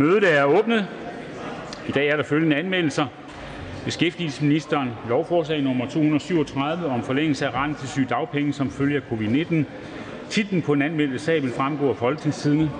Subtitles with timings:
[0.00, 0.86] Mødet er åbnet.
[1.88, 3.06] I dag er der følgende anmeldelser:
[3.84, 9.54] Beskæftigelsesministeren lovforslag nummer 237 om forlængelse af retten til sygedagpenge som følge af covid-19.
[10.30, 12.70] Titlen på den anmeldte sag vil fremgå af Folketingstidende.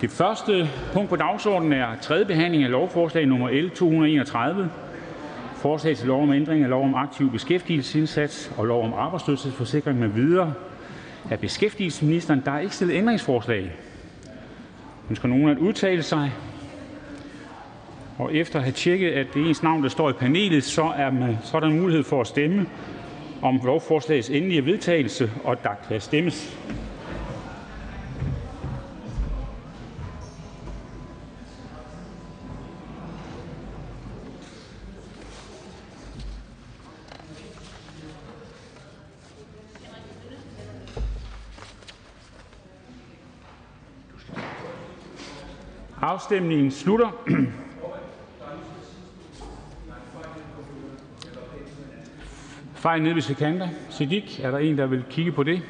[0.00, 4.70] Det første punkt på dagsordenen er: tredje behandling af lovforslag nummer L 231:
[5.56, 10.08] Forslag til lov om ændring af lov om aktiv beskæftigelsesindsats og lov om arbejdsløshedsforsikring med
[10.08, 10.54] videre.
[11.30, 13.72] Af beskæftigelsesministeren Der er ikke stillet ændringsforslag.
[15.10, 16.32] Ønsker nogen at udtale sig?
[18.18, 20.82] Og efter at have tjekket, at det er ens navn, der står i panelet, så
[20.82, 22.66] er, man, så er der en mulighed for at stemme
[23.42, 26.58] om lovforslagets endelige vedtagelse, og der kan stemmes.
[46.10, 47.10] Afstemningen slutter.
[52.74, 53.68] Fejl nede ved Sekanda.
[53.90, 55.62] Siddiq, er der en, der vil kigge på det?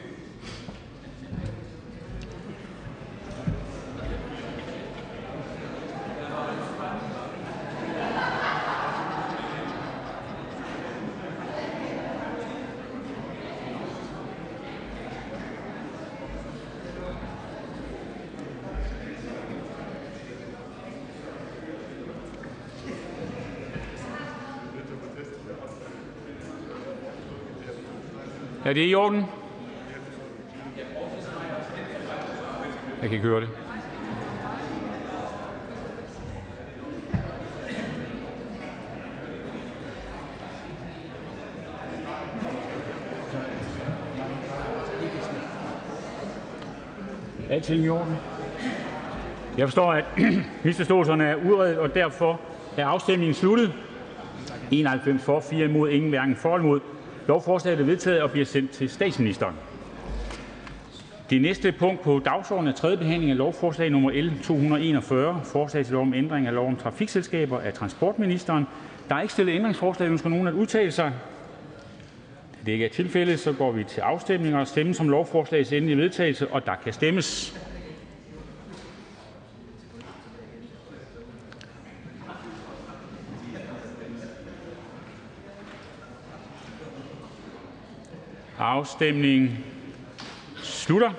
[28.64, 29.24] Er det i orden?
[33.02, 33.48] Jeg kan ikke høre det.
[47.50, 48.16] Alting i orden?
[49.58, 50.04] Jeg forstår, at
[50.64, 52.40] misforståelserne er udredet, og derfor
[52.76, 53.72] er afstemningen sluttet.
[54.70, 56.80] 91 for, 4 imod, ingen hverken for eller imod.
[57.28, 59.54] Lovforslaget er vedtaget og bliver sendt til statsministeren.
[61.30, 65.92] Det næste punkt på dagsordenen er: tredje behandling af lovforslag nummer L 241: Forslag til
[65.92, 67.58] lov om ændring af lov om trafikselskaber.
[67.60, 68.66] Af transportministeren.
[69.08, 70.08] Der er ikke stillet ændringsforslag.
[70.08, 71.12] Ønsker nogen at udtale sig?
[72.52, 75.96] Da det ikke er tilfældet, så går vi til afstemning og stemmes om lovforslagets endelige
[75.98, 77.60] vedtagelse, og der kan stemmes.
[88.70, 89.58] Afstemningen
[90.56, 91.10] slutter.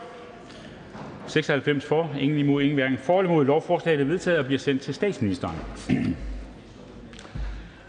[1.27, 3.45] 96 for, ingen imod, ingen hverken for eller imod.
[3.45, 5.55] Lovforslaget er vedtaget og bliver sendt til statsministeren.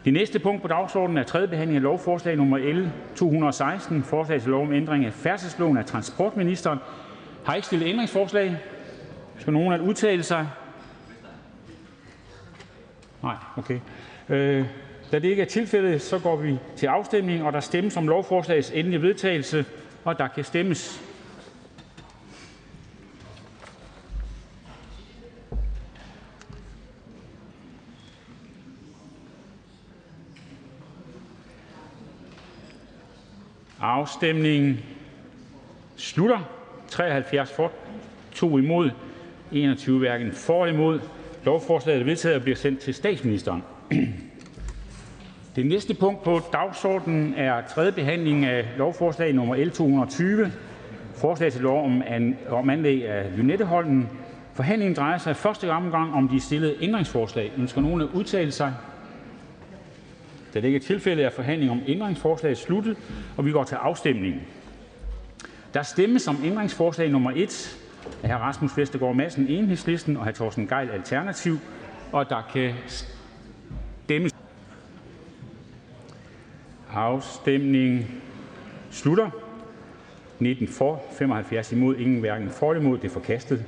[0.04, 4.50] Det næste punkt på dagsordenen er: tredje behandling af lovforslag nummer L 216: Forslag til
[4.50, 5.76] lov om ændring af færdselsloven.
[5.76, 6.78] Af transportministeren
[7.44, 8.56] har ikke stillet ændringsforslag.
[9.38, 10.48] Skal nogen at udtale sig?
[14.28, 14.66] Øh,
[15.12, 18.70] da det ikke er tilfældet, så går vi til afstemning, og der stemmes om lovforslagets
[18.70, 19.64] endelige vedtagelse,
[20.04, 21.02] og der kan stemmes.
[33.80, 34.80] Afstemningen
[35.96, 36.38] slutter.
[36.88, 37.72] 73 for,
[38.32, 38.90] 2 imod,
[39.52, 41.00] 21 hverken for eller imod.
[41.44, 43.62] Lovforslaget er vedtaget og bliver sendt til statsministeren.
[45.56, 50.52] Det næste punkt på dagsordenen er: tredje behandling af lovforslag nummer L 220:
[51.14, 51.84] Forslag til lov
[52.50, 54.08] om anlæg af Lynetteholmen.
[54.54, 57.52] Forhandlingen drejer sig i første omgang om de stillede ændringsforslag.
[57.58, 58.74] Ønsker nogen at udtale sig?
[60.54, 62.96] Da det ikke er tilfældet, er forhandlingen om ændringsforslaget sluttet,
[63.36, 64.34] og vi går til afstemning.
[65.74, 67.78] Der stemmes om ændringsforslag nummer 1
[68.22, 68.34] af hr.
[68.34, 70.30] Rasmus Vestergaard Madsen (EL) og hr.
[70.30, 71.58] Torsten Gejl Alternativ,
[72.12, 74.32] og der kan stemmes.
[76.94, 78.06] Afstemningen
[78.90, 79.30] slutter.
[80.38, 82.98] 19 for, 75 imod, ingen hverken for eller imod.
[82.98, 83.64] Det er forkastet.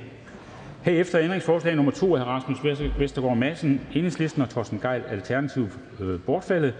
[0.81, 2.57] Herefter ændringsforslag nummer 2 af Rasmus
[2.99, 5.67] Vestergaard Madsen (EL) og Torsten Gejl Alternativ
[5.99, 6.73] øh, bortfaldet.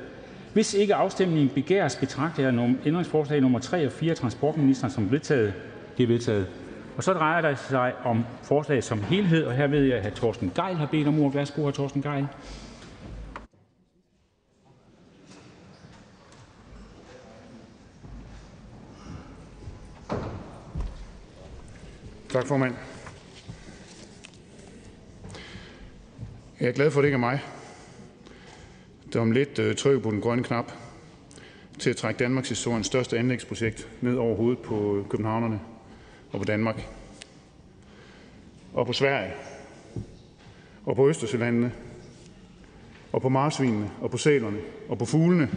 [0.54, 5.54] Hvis ikke afstemning begæres, betragter jeg ændringsforslag nummer 3 og 4 af transportministeren som vedtaget.
[5.98, 6.48] Det er vedtaget.
[6.98, 10.16] Og så drejer det sig om forslaget som helhed, og her ved jeg, at hr.
[10.16, 11.36] Torsten Gejl har bedt om ordet.
[11.36, 11.72] Værsgo, hr.
[11.72, 12.28] Torsten Gejl.
[22.36, 22.76] Tak, formand.
[26.60, 27.42] Jeg er glad for, at det ikke er mig,
[29.14, 30.72] der om lidt øh, trykker på den grønne knap
[31.80, 35.60] til at trække Danmarks historiens største anlægsprojekt ned over hovedet på københavnerne
[36.32, 36.88] og på Danmark.
[38.74, 39.34] og på Sverige
[40.86, 41.72] og på Østersølandene
[43.12, 44.60] og på marsvinene og på sælerne
[44.90, 45.50] og på fuglene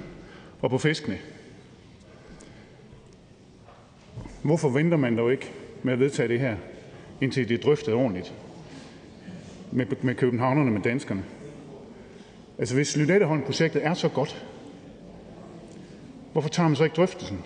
[0.60, 1.18] og på fiskene.
[4.42, 5.52] Hvorfor venter man dog ikke
[5.82, 6.56] med at vedtage det her,
[7.20, 8.34] indtil det er drøftet ordentligt
[9.72, 11.24] med, med københavnerne, med danskerne?
[12.58, 14.46] Altså hvis Lynetteholm-projektet er så godt,
[16.32, 17.38] hvorfor tager man så ikke drøftelsen?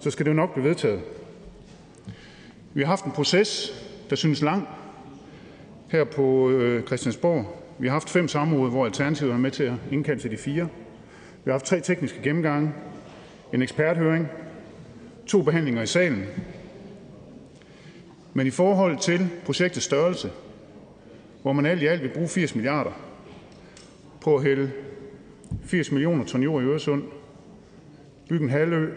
[0.00, 1.00] Så skal det jo nok blive vedtaget.
[2.74, 3.72] Vi har haft en proces,
[4.10, 4.68] der synes lang,
[5.88, 7.64] her på øh, Christiansborg.
[7.78, 10.68] Vi har haft fem samråd, hvor Alternativet er med til at indkalde til de fire.
[11.44, 12.72] Vi har haft tre tekniske gennemgange,
[13.52, 14.28] en eksperthøring,
[15.26, 16.24] to behandlinger i salen.
[18.34, 20.30] Men i forhold til projektets størrelse,
[21.42, 22.90] hvor man alt i alt vil bruge 80 milliarder
[24.20, 24.70] på at hælde
[25.64, 27.02] 80 millioner ton jord i Øresund,
[28.28, 28.94] bygge en halvø,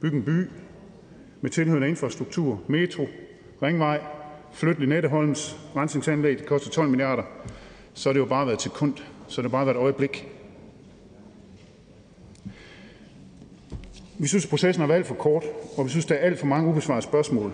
[0.00, 0.48] bygge en by
[1.40, 3.08] med tilhørende infrastruktur, metro,
[3.62, 4.00] ringvej,
[4.52, 7.22] flytte Lynetteholms rensningsanlæg, det koster 12 milliarder,
[7.94, 8.94] så har det jo bare været til kund,
[9.28, 10.28] så har det bare været et øjeblik.
[14.18, 15.44] Vi synes, at processen har været alt for kort,
[15.76, 17.52] og vi synes, der er alt for mange ubesvarede spørgsmål.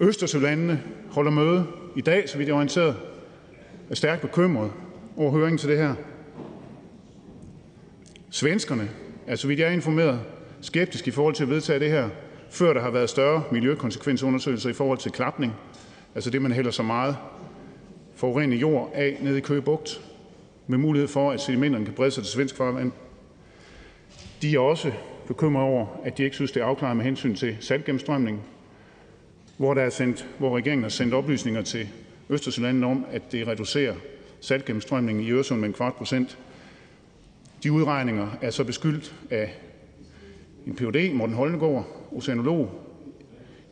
[0.00, 1.66] Østersølandene holder møde
[1.96, 2.96] i dag, så vidt jeg er orienteret,
[3.90, 4.72] er stærkt bekymret
[5.16, 5.94] over høringen til det her.
[8.30, 8.90] Svenskerne
[9.26, 10.20] er, så vidt jeg er informeret,
[10.60, 12.08] skeptiske i forhold til at vedtage det her,
[12.50, 15.52] før der har været større miljøkonsekvensundersøgelser i forhold til klapning,
[16.14, 17.16] altså det, man hælder så meget
[18.14, 20.00] forurenet jord af nede i Køge Bugt,
[20.66, 22.92] med mulighed for, at sedimenterne kan brede sig til svensk farvand.
[24.42, 24.92] De er også
[25.26, 28.42] bekymrede over, at de ikke synes, det er afklaret med hensyn til saltgennemstrømningen,
[29.60, 31.88] hvor, der er sendt, hvor regeringen har sendt oplysninger til
[32.30, 33.94] Østersjælland om, at det reducerer
[34.40, 36.38] saltgennemstrømningen i Øresund med en kvart procent.
[37.62, 39.54] De udregninger er så beskyldt af
[40.66, 42.70] en Ph.D., Morten Holnegård, oceanolog,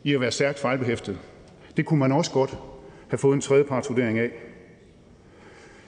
[0.03, 1.17] i at være stærkt fejlbehæftet.
[1.77, 2.57] Det kunne man også godt
[3.07, 4.29] have fået en tredjepartsvurdering af.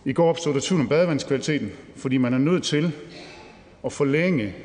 [0.06, 2.92] I går opstod der tvivl om badevandskvaliteten, fordi man er nødt til
[3.86, 4.56] at forlænge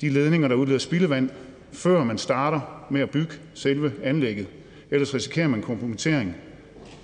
[0.00, 1.30] de ledninger, der udleder spildevand,
[1.72, 4.46] før man starter med at bygge selve anlægget.
[4.90, 6.34] Ellers risikerer man kompromittering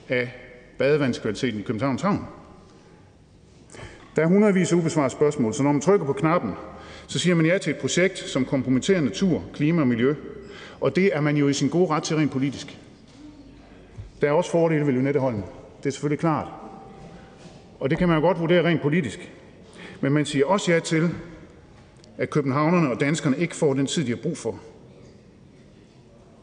[0.08, 0.32] af
[0.78, 2.24] badevandskvaliteten i Københavns Havn.
[4.16, 6.52] Der er hundredvis af ubesvarede spørgsmål, så når man trykker på knappen,
[7.06, 10.14] så siger man ja til et projekt, som kompromitterer natur, klima og miljø.
[10.80, 12.78] Og det er man jo i sin gode ret til rent politisk.
[14.20, 15.42] Der er også fordele ved Lynetteholm.
[15.78, 16.48] Det er selvfølgelig klart.
[17.80, 19.32] Og det kan man jo godt vurdere rent politisk.
[20.00, 21.10] Men man siger også ja til,
[22.18, 24.60] at københavnerne og danskerne ikke får den tid, de har brug for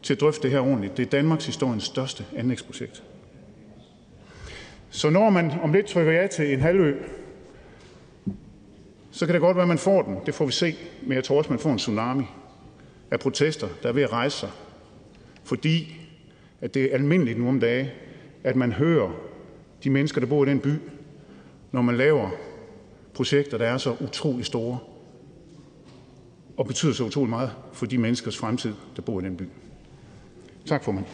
[0.02, 0.96] til at drøfte det her ordentligt.
[0.96, 3.02] Det er Danmarks historiens største anlægsprojekt.
[4.90, 6.94] Så når man om lidt trykker ja til en halvø,
[9.10, 10.16] så kan det godt være, at man får den.
[10.26, 10.74] Det får vi se.
[11.02, 12.24] Men jeg tror også, man får en tsunami
[13.10, 14.50] af protester, der er ved at rejse sig.
[15.44, 15.96] Fordi
[16.60, 17.92] at det er almindeligt nu om dage,
[18.44, 19.10] at man hører
[19.84, 20.74] de mennesker, der bor i den by,
[21.72, 22.30] når man laver
[23.14, 24.78] projekter, der er så utrolig store
[26.56, 29.44] og betyder så utrolig meget for de menneskers fremtid, der bor i den by.
[30.68, 31.04] Tak, formand.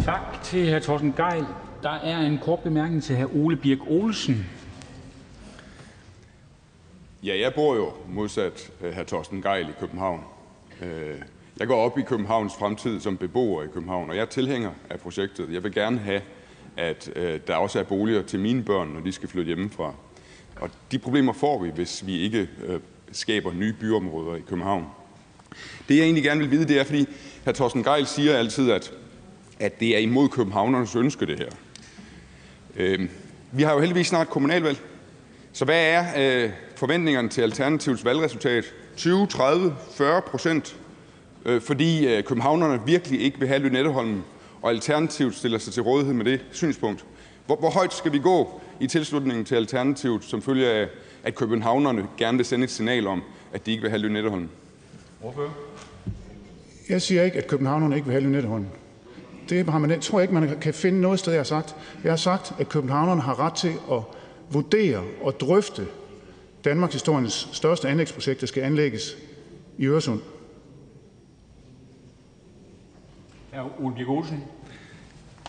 [0.00, 0.78] Tak til hr.
[0.78, 1.44] Torsten Geil.
[1.82, 3.36] Der er en kort bemærkning til hr.
[3.36, 4.46] Ole Birk Olsen.
[7.22, 9.02] Ja, jeg bor jo modsat hr.
[9.02, 10.20] Torsten Geil i København.
[10.82, 11.20] Øh,
[11.58, 15.00] jeg går op i Københavns fremtid som beboer i København, og jeg er tilhænger af
[15.00, 15.52] projektet.
[15.52, 16.20] Jeg vil gerne have,
[16.76, 19.94] at øh, der også er boliger til mine børn, når de skal flytte hjemmefra.
[20.56, 22.80] Og de problemer får vi, hvis vi ikke øh,
[23.12, 24.86] skaber nye byområder i København.
[25.88, 27.06] Det, jeg egentlig gerne vil vide, det er, fordi
[27.44, 27.52] hr.
[27.52, 28.92] Torsten Geil siger altid, at,
[29.60, 31.48] at det er imod københavnernes ønske, det her.
[32.76, 33.08] Øh,
[33.52, 34.78] vi har jo heldigvis snart kommunalvalg.
[35.52, 38.64] Så hvad er øh, forventningerne til Alternativets valgresultat?
[38.96, 40.76] 20, 30, 40 procent?
[41.44, 44.24] Øh, fordi øh, københavnerne virkelig ikke vil have Lynetteholmen,
[44.62, 47.04] og Alternativet stiller sig til rådighed med det synspunkt.
[47.46, 50.88] Hvor, hvor højt skal vi gå i tilslutningen til Alternativet, som følge af,
[51.22, 54.50] at københavnerne gerne vil sende et signal om, at de ikke vil have Lynetteholmen?
[56.88, 58.70] Jeg siger ikke, at københavnerne ikke vil have Lynetteholmen.
[59.48, 61.76] Det har man, tror jeg ikke, man kan finde noget sted, jeg har sagt.
[62.04, 64.00] Jeg har sagt, at københavnerne har ret til at
[64.50, 65.86] vurdere og drøfte
[66.64, 69.16] Danmarks historiens største anlægsprojekt, der skal anlægges
[69.78, 70.20] i Øresund.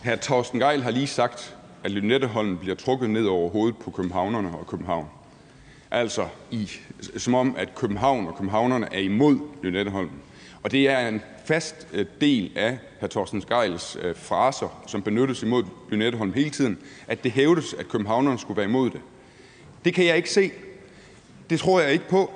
[0.04, 0.16] Hr.
[0.22, 4.68] Torsten Geil har lige sagt, at Lynetteholmen bliver trukket ned over hovedet på københavnerne og
[4.68, 5.06] København.
[5.96, 6.72] Altså i,
[7.18, 10.10] som om, at København og københavnerne er imod Lynetteholm.
[10.64, 13.08] Og det er en fast øh, del af hr.
[13.08, 18.40] Torsten Geils øh, fraser, som benyttes imod Lynetteholm hele tiden, at det hævdes, at københavnerne
[18.40, 19.02] skulle være imod det.
[19.86, 20.52] Det kan jeg ikke se.
[21.50, 22.32] Det tror jeg ikke på.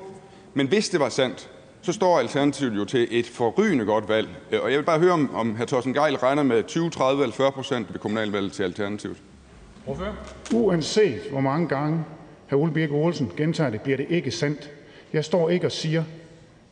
[0.53, 1.49] Men hvis det var sandt,
[1.81, 4.29] så står Alternativet jo til et forrygende godt valg.
[4.51, 5.65] Øh, og jeg vil bare høre, om, om hr.
[5.65, 9.17] Torsten Geil regner med 20, 30 eller 40 procent ved kommunalvalget til Alternativet.
[10.53, 12.05] Uanset hvor mange gange
[12.49, 12.55] hr.
[12.55, 14.71] Ole Birk Olesen gentager det, bliver det ikke sandt.
[15.13, 16.03] Jeg står ikke og siger,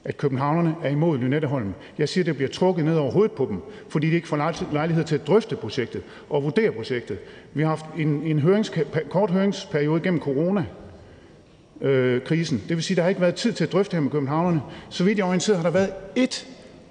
[0.04, 1.74] at københavnerne er imod Lynetteholm.
[1.98, 3.58] Jeg siger, at det bliver trukket ned over hovedet på dem,
[3.90, 7.18] fordi de ikke får lejlighed til at drøfte projektet og vurdere projektet.
[7.54, 8.72] Vi har haft en, en hørings,
[9.10, 10.66] kort høringsperiode gennem corona,
[11.82, 12.64] øh, krisen.
[12.68, 14.62] Det vil sige, at der ikke har været tid til at drøfte her med københavnerne.
[14.90, 16.46] Så vidt jeg er orienteret, har der været ét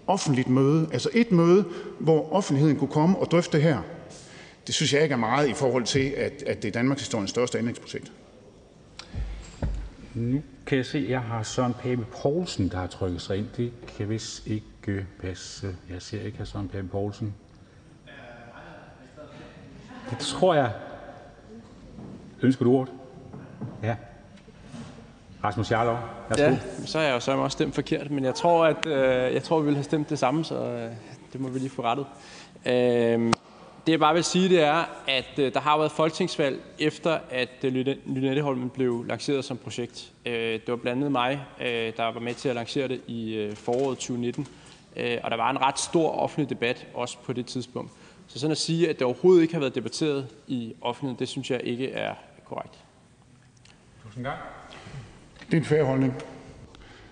[0.07, 1.64] offentligt møde, altså et møde,
[1.99, 3.78] hvor offentligheden kunne komme og drøfte det her.
[4.66, 7.31] Det synes jeg ikke er meget i forhold til, at, at det er Danmarks historiens
[7.31, 8.12] største anlægsprojekt.
[10.16, 13.49] Nu kan jeg se, at jeg har Søren Pape Poulsen, der har trykket sig ind.
[13.56, 15.76] Det kan vist ikke passe.
[15.90, 16.44] Jeg ser ikke hr.
[16.44, 17.35] Søren Pape Poulsen.
[20.11, 20.73] Det tror jeg.
[22.42, 22.92] Ønsker du ordet?
[23.82, 23.96] Ja.
[25.44, 25.99] Rasmus Jarlov,
[26.38, 29.42] Ja, så har jeg jo så også stemt forkert, men jeg tror, at øh, jeg
[29.42, 30.90] tror, vi ville have stemt det samme, så øh,
[31.32, 32.06] det må vi lige få rettet.
[32.66, 33.32] Øh,
[33.87, 37.49] det jeg bare vil sige, det er, at øh, der har været folketingsvalg efter, at
[37.64, 37.73] øh,
[38.07, 40.12] Lynetteholmen blev lanceret som projekt.
[40.26, 43.35] Øh, det var blandt andet mig, øh, der var med til at lancere det i
[43.35, 44.47] øh, foråret 2019,
[44.97, 47.93] øh, og der var en ret stor offentlig debat også på det tidspunkt.
[48.26, 51.50] Så sådan at sige, at det overhovedet ikke har været debatteret i offentligheden, det synes
[51.50, 52.14] jeg ikke er
[52.45, 52.75] korrekt.
[54.05, 54.38] Tusind tak.
[55.47, 56.14] Det er en fair holdning.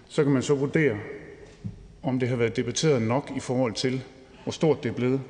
[0.08, 0.96] Så kan man så vurdere,
[2.02, 4.02] om det har været debatteret nok i forhold til,
[4.42, 5.20] hvor stort det er blevet.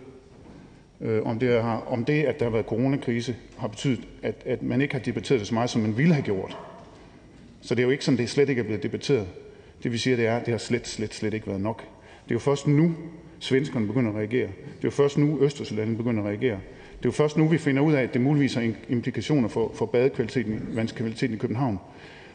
[1.04, 4.62] Øh, om, det har, om det, at der har været coronakrise, har betydet, at, at
[4.62, 6.58] man ikke har debatteret det så meget, som man ville have gjort.
[7.60, 9.26] Så det er jo ikke sådan, det slet ikke er blevet debatteret.
[9.82, 11.82] Det vi siger, det er, at det har slet, slet, slet ikke været nok.
[12.24, 12.94] Det er jo først nu,
[13.38, 14.46] svenskerne begynder at reagere.
[14.46, 16.60] Det er jo først nu, Østersjælland begynder at reagere.
[16.98, 19.72] Det er jo først nu, vi finder ud af, at det muligvis har implikationer for,
[19.74, 21.78] for badekvaliteten, vandskvaliteten i København.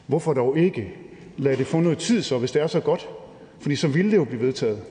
[0.08, 0.94] Hvorfor dog ikke
[1.38, 3.10] lade det få noget tid så, hvis det er så godt?
[3.60, 4.82] Fordi så ville det jo blive vedtaget.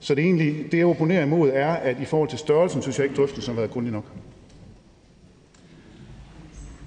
[0.00, 3.04] Så det, egentlig, det jeg opponerer imod, er, at i forhold til størrelsen, synes jeg
[3.04, 4.04] ikke, drøftelsen har været grundig nok.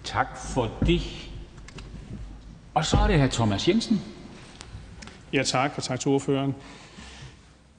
[0.03, 1.01] Tak for det.
[2.73, 3.27] Og så er det hr.
[3.27, 4.01] Thomas Jensen.
[5.33, 6.55] Ja, tak, og tak til ordføreren.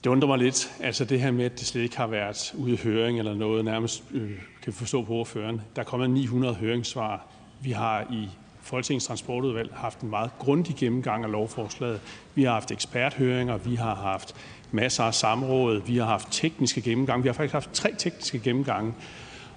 [0.05, 2.73] Det undrer mig lidt, altså det her med, at det slet ikke har været ude
[2.73, 4.31] i høring eller noget, nærmest øh,
[4.63, 5.61] kan vi forstå på ordføreren.
[5.77, 7.27] Der er kommet 900 høringssvar.
[7.61, 8.29] Vi har i
[8.61, 12.01] Folketingets Transportudvalg haft en meget grundig gennemgang af lovforslaget.
[12.35, 14.35] Vi har haft eksperthøringer, vi har haft
[14.73, 17.23] masser af samråd, vi har haft tekniske gennemgange.
[17.23, 18.95] Vi har faktisk haft tre tekniske gennemgange.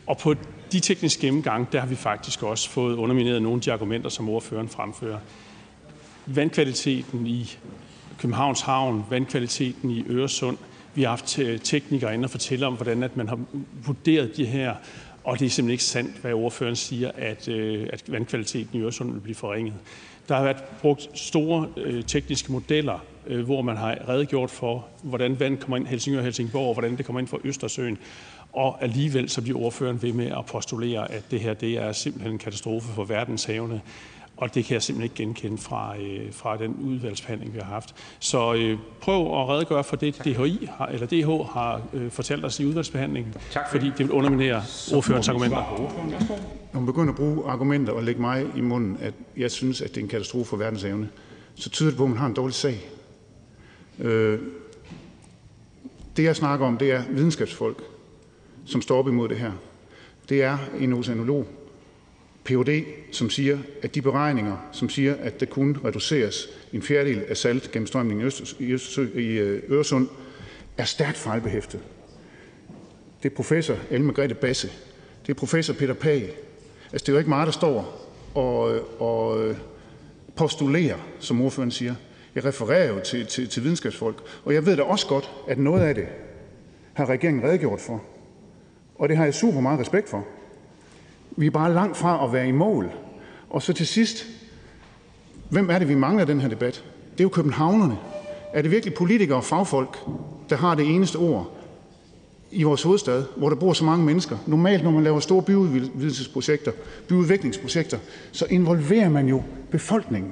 [0.07, 0.35] Og på
[0.71, 4.29] de tekniske gennemgange, der har vi faktisk også fået undermineret nogle af de argumenter, som
[4.29, 5.19] ordføreren fremfører.
[6.25, 7.57] Vandkvaliteten i
[8.19, 10.57] Københavns Havn, vandkvaliteten i Øresund.
[10.95, 13.39] Vi har haft øh, teknikere inde og fortælle om, hvordan at man har
[13.85, 14.75] vurderet de her
[15.25, 19.11] og det er simpelthen ikke sandt, hvad ordføreren siger, at, øh, at vandkvaliteten i Øresund
[19.13, 19.73] vil blive forringet.
[20.27, 22.99] Der har været brugt store øh, tekniske modeller,
[23.45, 27.05] hvor man har redegjort for, hvordan vand kommer ind Helsingør og Helsingborg, og hvordan det
[27.05, 27.97] kommer ind fra Østersøen.
[28.53, 32.31] Og alligevel så bliver ordføreren ved med at postulere, at det her det er simpelthen
[32.33, 33.81] en katastrofe for verdenshavene.
[34.37, 37.95] Og det kan jeg simpelthen ikke genkende fra, øh, fra den udvalgsbehandling, vi har haft.
[38.19, 42.59] Så øh, prøv at redegøre for det, DHI har, eller DH har øh, fortalt os
[42.59, 44.63] i udvalgsbehandlingen, tak for fordi det vil underminere
[44.93, 45.57] ordførens argumenter.
[46.73, 49.89] Når man begynder at bruge argumenter og lægge mig i munden, at jeg synes, at
[49.89, 51.09] det er en katastrofe for verdenshavne,
[51.55, 52.89] så tyder det på, at man har en dårlig sag.
[53.99, 54.39] Øh,
[56.17, 57.83] det jeg snakker om, det er videnskabsfolk,
[58.65, 59.51] som står op imod det her.
[60.29, 61.47] Det er en oceanolog,
[62.43, 67.37] Ph.D., som siger, at de beregninger, som siger, at der kun reduceres en fjerdedel af
[67.37, 68.31] saltgennemstrømningen
[69.15, 70.07] i øh, Øresund,
[70.77, 71.79] er stærkt fejlbehæftet.
[73.23, 74.69] Det er professor Ellen Margrethe Basse.
[75.27, 76.29] Det er professor Peter Pag.
[76.91, 79.57] Altså, det er jo ikke meget, der står og, øh, og øh,
[80.35, 81.95] postulerer, som ordføreren siger.
[82.35, 85.81] Jeg refererer jo til, til, til videnskabsfolk, og jeg ved da også godt, at noget
[85.81, 86.05] af det
[86.93, 88.01] har regeringen redegjort for.
[88.95, 90.25] Og det har jeg super meget respekt for.
[91.37, 92.91] Vi er bare langt fra at være i mål.
[93.49, 94.25] Og så til sidst,
[95.49, 96.83] hvem er det, vi mangler i den her debat?
[97.11, 97.97] Det er jo københavnerne.
[98.53, 99.97] Er det virkelig politikere og fagfolk,
[100.49, 101.51] der har det eneste ord
[102.51, 104.37] i vores hovedstad, hvor der bor så mange mennesker?
[104.47, 106.71] Normalt, når man laver store byudvidelsesprojekter,
[107.07, 107.97] byudviklingsprojekter,
[108.31, 110.31] så involverer man jo befolkningen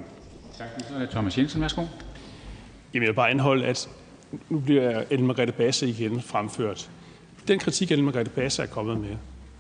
[2.94, 3.90] jeg vil bare anholde, at
[4.50, 6.90] nu bliver Ellen Margrethe Basse igen fremført.
[7.48, 9.16] Den kritik, Ellen Margrethe Basse er kommet med,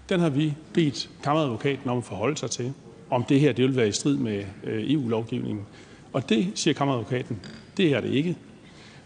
[0.09, 2.73] den har vi bedt kammeradvokaten om at forholde sig til,
[3.09, 5.65] om det her det vil være i strid med øh, EU-lovgivningen.
[6.13, 7.39] Og det siger kammeradvokaten,
[7.77, 8.35] det er det ikke.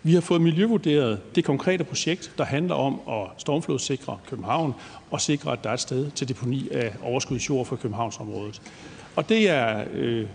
[0.03, 4.73] Vi har fået miljøvurderet det konkrete projekt, der handler om at stormflodssikre København
[5.11, 8.61] og sikre, at der er et sted til deponi af overskudsjord for Københavnsområdet.
[9.17, 10.27] Og det er øh,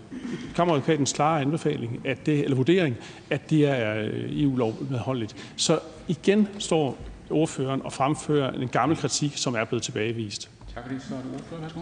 [0.55, 2.95] kammeradvokatens klare anbefaling, at det, eller vurdering,
[3.29, 5.35] at det er øh, EU-lovmedholdeligt.
[5.55, 6.97] Så igen står
[7.29, 10.49] ordføreren og fremfører en gammel kritik, som er blevet tilbagevist.
[10.73, 11.01] Tak for det.
[11.01, 11.61] Så er det ordfører.
[11.61, 11.79] Værsgo.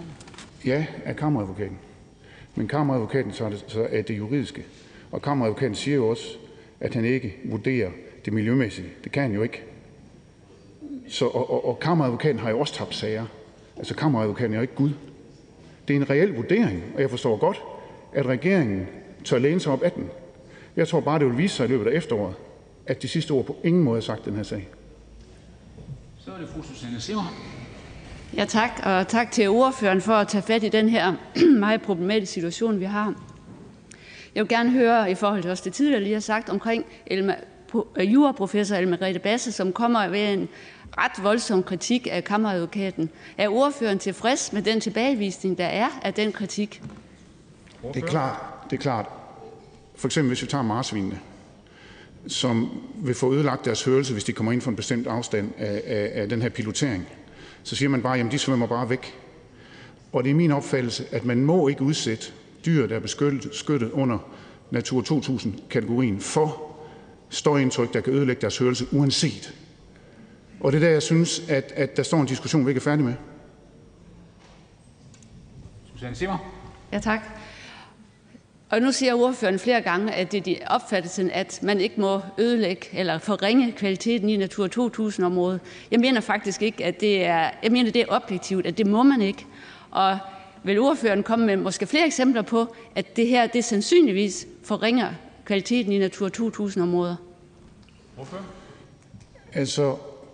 [0.65, 1.77] Ja, af kammeradvokaten.
[2.55, 4.65] Men kammeradvokaten så er det, så er det juridiske.
[5.11, 6.25] Og kammeradvokaten siger jo også,
[6.79, 7.89] at han ikke vurderer
[8.25, 8.87] det miljømæssige.
[9.03, 9.63] Det kan han jo ikke.
[11.07, 13.25] Så, og, og, og kammeradvokaten har jo også tabt sager.
[13.77, 14.91] Altså kammeradvokaten er jo ikke Gud.
[15.91, 17.61] Det er en reel vurdering, og jeg forstår godt,
[18.13, 18.87] at regeringen
[19.23, 20.09] tør læne sig op af den.
[20.75, 22.35] Jeg tror bare, det vil vise sig i løbet af efteråret,
[22.87, 24.69] at de sidste ord på ingen måde er sagt den her sag.
[26.19, 27.33] Så er det fru Susanne Simmer.
[28.37, 31.15] Ja, tak, og tak til ordføreren for at tage fat i den her
[31.59, 33.13] meget problematiske situation, vi har.
[34.35, 37.35] Jeg vil gerne høre, i forhold til også det tidligere lige har sagt, omkring Elma,
[37.99, 40.49] juraprofessor Elma Grete Basse, som kommer ved en
[40.97, 43.09] ret voldsom kritik af kammeradvokaten.
[43.37, 46.81] Er ordføreren tilfreds med den tilbagevisning, der er af den kritik?
[47.93, 48.35] Det er klart,
[48.69, 49.05] det er klart.
[49.95, 51.19] For eksempel hvis vi tager marsvinene,
[52.27, 55.81] som vil få ødelagt deres hørelse, hvis de kommer ind for en bestemt afstand af,
[55.85, 57.07] af, af den her pilotering,
[57.63, 59.13] så siger man bare, jamen de svømmer bare væk.
[60.13, 62.25] Og det er min opfattelse, at man må ikke udsætte
[62.65, 64.17] dyr, der er beskyttet under
[64.71, 66.75] Natur 2000-kategorien, for
[67.29, 69.53] støjindtryk, der kan ødelægge deres hørelse, uanset.
[70.63, 72.83] Og det er der, jeg synes, at, at der står en diskussion, vi ikke er
[72.83, 73.13] færdige med.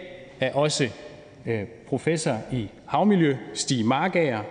[0.40, 0.88] er også
[1.46, 4.42] øh, professor i havmiljø Stig Margager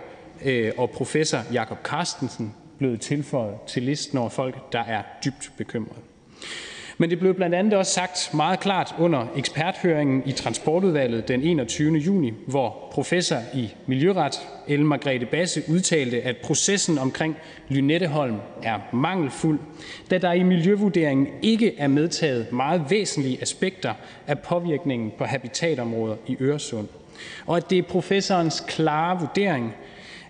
[0.44, 6.00] øh, og professor Jakob Carstensen blevet tilføjet til listen over folk, der er dybt bekymrede.
[6.98, 11.98] Men det blev blandt andet også sagt meget klart under eksperthøringen i Transportudvalget den 21.
[11.98, 17.36] juni, hvor professor i miljøret Ellen Margrethe Basse udtalte, at processen omkring
[17.68, 19.58] Lynetteholm er mangelfuld,
[20.10, 23.94] da der i miljøvurderingen ikke er medtaget meget væsentlige aspekter
[24.26, 26.88] af påvirkningen på habitatområder i Øresund.
[27.46, 29.74] Og at det er professorens klare vurdering,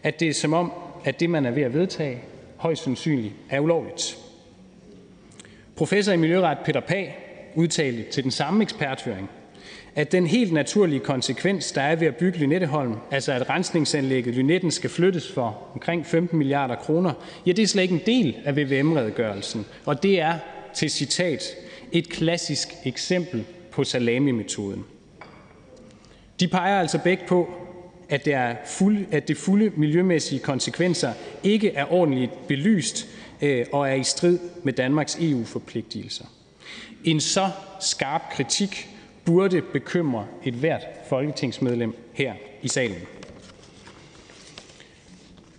[0.02, 0.72] at det er som om,
[1.04, 2.22] at det, man er ved at vedtage,
[2.62, 4.18] højst sandsynligt er ulovligt.
[5.76, 7.18] Professor i miljøret Peter Pag
[7.54, 9.30] udtalte til den samme eksperthøring,
[9.94, 14.70] at den helt naturlige konsekvens, der er ved at bygge Lynetteholm, altså at rensningsanlægget Lynetten
[14.70, 17.12] skal flyttes for omkring 15 milliarder kroner,
[17.46, 19.66] ja, det er slet ikke en del af VVM-redegørelsen.
[19.84, 20.38] Og det er,
[20.74, 21.42] til citat,
[21.92, 24.84] et klassisk eksempel på salami-metoden.
[26.40, 27.61] De peger altså begge på,
[28.12, 33.06] at, det er fuld, at det fulde miljømæssige konsekvenser ikke er ordentligt belyst
[33.42, 36.24] øh, og er i strid med Danmarks EU-forpligtelser.
[37.04, 38.88] En så skarp kritik
[39.24, 42.98] burde bekymre et hvert folketingsmedlem her i salen.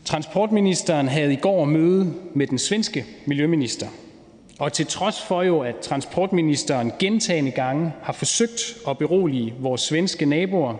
[0.06, 3.88] Transportministeren havde i går møde med den svenske miljøminister,
[4.60, 10.26] og til trods for jo, at transportministeren gentagende gange har forsøgt at berolige vores svenske
[10.26, 10.78] naboer,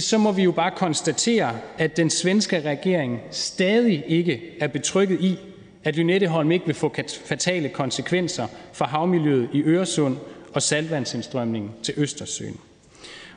[0.00, 5.36] så må vi jo bare konstatere, at den svenske regering stadig ikke er betrykket i,
[5.84, 6.94] at Lynetteholm ikke vil få
[7.24, 10.16] fatale konsekvenser for havmiljøet i Øresund
[10.54, 12.60] og saltvandsindstrømningen til Østersøen.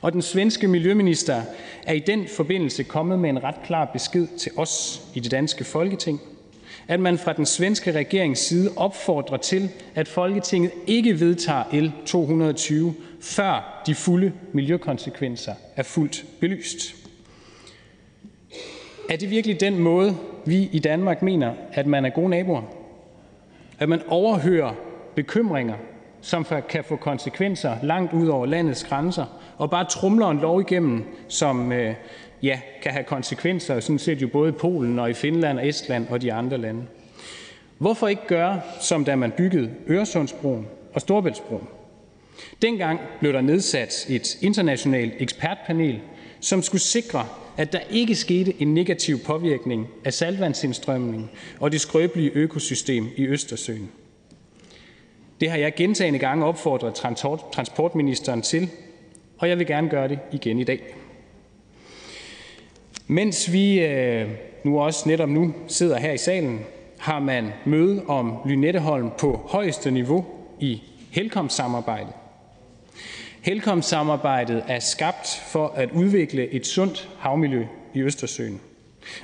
[0.01, 1.41] Og den svenske miljøminister
[1.83, 5.63] er i den forbindelse kommet med en ret klar besked til os i det danske
[5.63, 6.21] folketing,
[6.87, 12.93] at man fra den svenske regerings side opfordrer til, at Folketinget ikke vedtager L 220,
[13.21, 16.95] før de fulde miljøkonsekvenser er fuldt belyst.
[19.09, 22.61] Er det virkelig den måde, vi i Danmark mener, at man er gode naboer?
[23.79, 24.73] At man overhører
[25.15, 25.75] bekymringer,
[26.21, 29.25] som kan få konsekvenser langt ud over landets grænser,
[29.57, 31.95] og bare trumler en lov igennem, som øh,
[32.83, 36.21] kan have konsekvenser sådan set jo både i Polen og i Finland og Estland og
[36.21, 36.83] de andre lande.
[37.77, 41.67] Hvorfor ikke gøre, som da man byggede Øresundsbroen og Storebæltsbroen?
[42.61, 45.99] Dengang blev der nedsat et internationalt ekspertpanel,
[46.39, 47.25] som skulle sikre,
[47.57, 53.91] at der ikke skete en negativ påvirkning af saltvandsindstrømningen og det skrøbelige økosystem i Østersøen.
[55.41, 56.93] Det har jeg gentagende gange opfordret
[57.51, 58.69] transportministeren til,
[59.37, 60.95] og jeg vil gerne gøre det igen i dag.
[63.07, 64.29] Mens vi øh,
[64.63, 66.59] nu også netop nu sidder her i salen,
[66.97, 70.25] har man møde om Lynetteholm på højeste niveau
[70.59, 72.13] i Helkom-samarbejdet.
[73.41, 78.61] Helkom-samarbejdet er skabt for at udvikle et sundt havmiljø i Østersøen.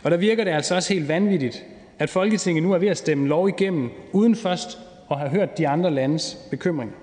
[0.03, 1.65] Og der virker det altså også helt vanvittigt,
[1.99, 4.77] at Folketinget nu er ved at stemme lov igennem, uden først
[5.11, 6.95] at have hørt de andre landes bekymringer.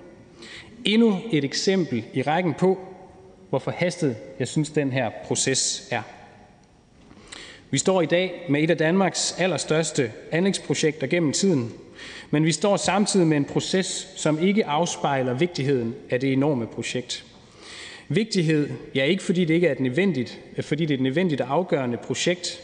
[0.85, 2.79] Endnu et eksempel i rækken på,
[3.49, 6.01] hvor forhastet jeg synes, den her proces er.
[7.71, 11.73] Vi står i dag med et af Danmarks allerstørste anlægsprojekter gennem tiden,
[12.31, 17.25] men vi står samtidig med en proces, som ikke afspejler vigtigheden af det enorme projekt.
[18.07, 21.41] Vigtighed, ja ikke fordi det ikke er et nødvendigt, øh, fordi det er et nødvendigt
[21.41, 22.61] og afgørende projekt.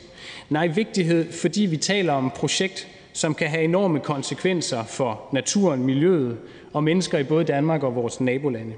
[0.50, 5.84] Nej, vigtighed, fordi vi taler om et projekt, som kan have enorme konsekvenser for naturen,
[5.84, 6.38] miljøet
[6.74, 8.74] og mennesker i både Danmark og vores nabolande.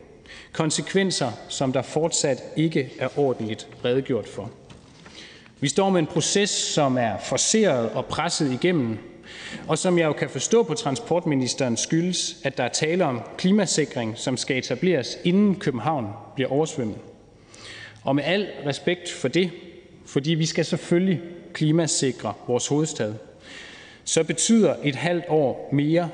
[0.53, 4.51] Konsekvenser, som der fortsat ikke er ordentligt redegjort for.
[5.61, 8.97] Vi står med en proces, som er forceret og presset igennem,
[9.67, 14.17] og som jeg jo kan forstå på transportministeren skyldes, at der er tale om klimasikring,
[14.17, 16.97] som skal etableres, inden København bliver oversvømmet.
[18.03, 19.51] Og med al respekt for det,
[20.05, 21.21] fordi vi skal selvfølgelig
[21.53, 23.13] klimasikre vores hovedstad,
[24.03, 26.09] så betyder et halvt år mere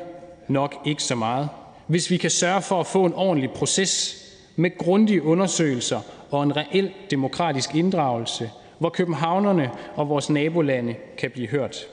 [0.47, 1.49] nok ikke så meget,
[1.87, 4.21] hvis vi kan sørge for at få en ordentlig proces
[4.55, 5.99] med grundige undersøgelser
[6.31, 11.87] og en reel demokratisk inddragelse, hvor københavnerne og vores nabolande kan blive hørt.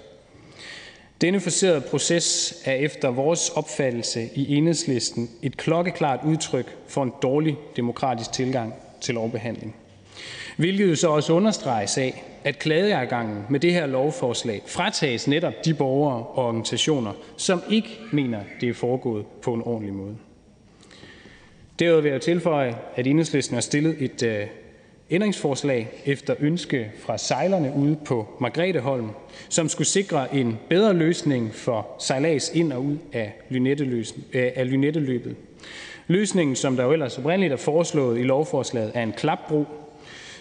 [1.21, 7.57] Denne forserede proces er efter vores opfattelse i enhedslisten et klokkeklart udtryk for en dårlig
[7.77, 9.77] demokratisk tilgang til lovbehandling.
[10.57, 15.75] Hvilket jo så også understreges af, at klageadgangen med det her lovforslag fratages netop de
[15.75, 20.17] borgere og organisationer, som ikke mener, det er foregået på en ordentlig måde.
[21.79, 24.47] Derudover vil jeg tilføje, at enhedslisten har stillet et øh,
[25.13, 29.09] ændringsforslag efter ønske fra sejlerne ude på Margretheholm,
[29.49, 33.33] som skulle sikre en bedre løsning for sejlads ind og ud af,
[34.33, 35.37] øh, af Lynetteløbet.
[36.07, 39.65] Løsningen, som der jo ellers oprindeligt er foreslået i lovforslaget, er en klapbro,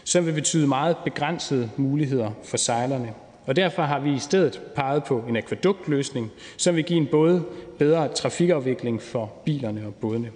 [0.03, 3.13] som vil betyde meget begrænsede muligheder for sejlerne.
[3.45, 7.43] Og derfor har vi i stedet peget på en akvæduktløsning, som vil give en både
[7.79, 10.31] bedre trafikafvikling for bilerne og bådene.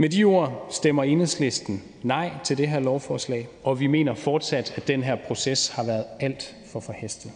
[0.00, 4.88] Med de ord stemmer enhedslisten nej til det her lovforslag, og vi mener fortsat, at
[4.88, 7.32] den her proces har været alt for forhastet.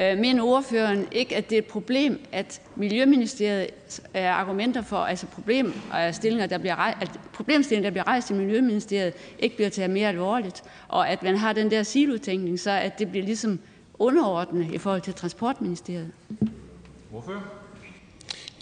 [0.00, 3.70] Øh, mener ordføreren ikke, at det er et problem, at Miljøministeriet
[4.14, 8.30] øh, argumenter for, altså problem, og stillinger, der bliver rejst, at problemstillinger, der bliver rejst
[8.30, 12.70] i Miljøministeriet, ikke bliver taget mere alvorligt, og at man har den der silotænkning, så
[12.70, 13.58] at det bliver ligesom
[13.98, 16.12] underordnet i forhold til Transportministeriet?
[17.10, 17.57] Hvorfor?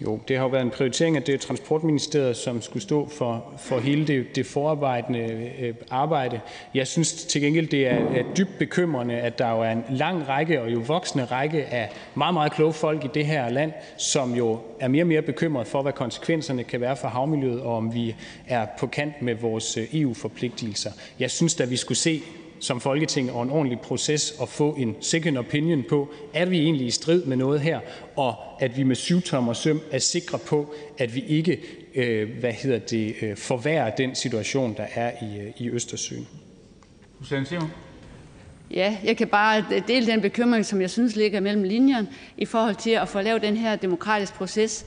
[0.02, 3.44] Jo, det har jo været en prioritering, at det er Transportministeriet, som skulle stå for,
[3.58, 6.40] for hele det, det forarbejdende øh, arbejde.
[6.74, 10.28] Jeg synes til gengæld, det er, er dybt bekymrende, at der jo er en lang
[10.28, 14.34] række og jo voksende række af meget, meget kloge folk i det her land, som
[14.34, 17.94] jo er mere og mere bekymret for, hvad konsekvenserne kan være for havmiljøet, og om
[17.94, 18.14] vi
[18.46, 20.90] er på kant med vores øh, EU-forpligtelser.
[21.18, 22.22] Jeg synes at vi skulle se
[22.66, 26.86] som Folketing og en ordentlig proces at få en second opinion på, er vi egentlig
[26.86, 27.80] i strid med noget her,
[28.16, 31.60] og at vi med syvtommer søm er sikre på, at vi ikke
[31.94, 36.28] øh, hvad hedder det, øh, forværrer den situation, der er i, øh, i Østersøen.
[38.70, 42.74] Ja, jeg kan bare dele den bekymring, som jeg synes ligger mellem linjerne i forhold
[42.74, 44.86] til at få lavet den her demokratiske proces.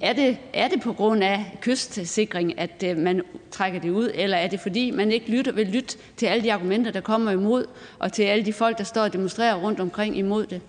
[0.00, 4.36] Er det, er det på grund af kystsikring, at øh, man trækker det ud, eller
[4.36, 7.66] er det fordi, man ikke lytter, vil lytte til alle de argumenter, der kommer imod,
[7.98, 10.60] og til alle de folk, der står og demonstrerer rundt omkring imod det?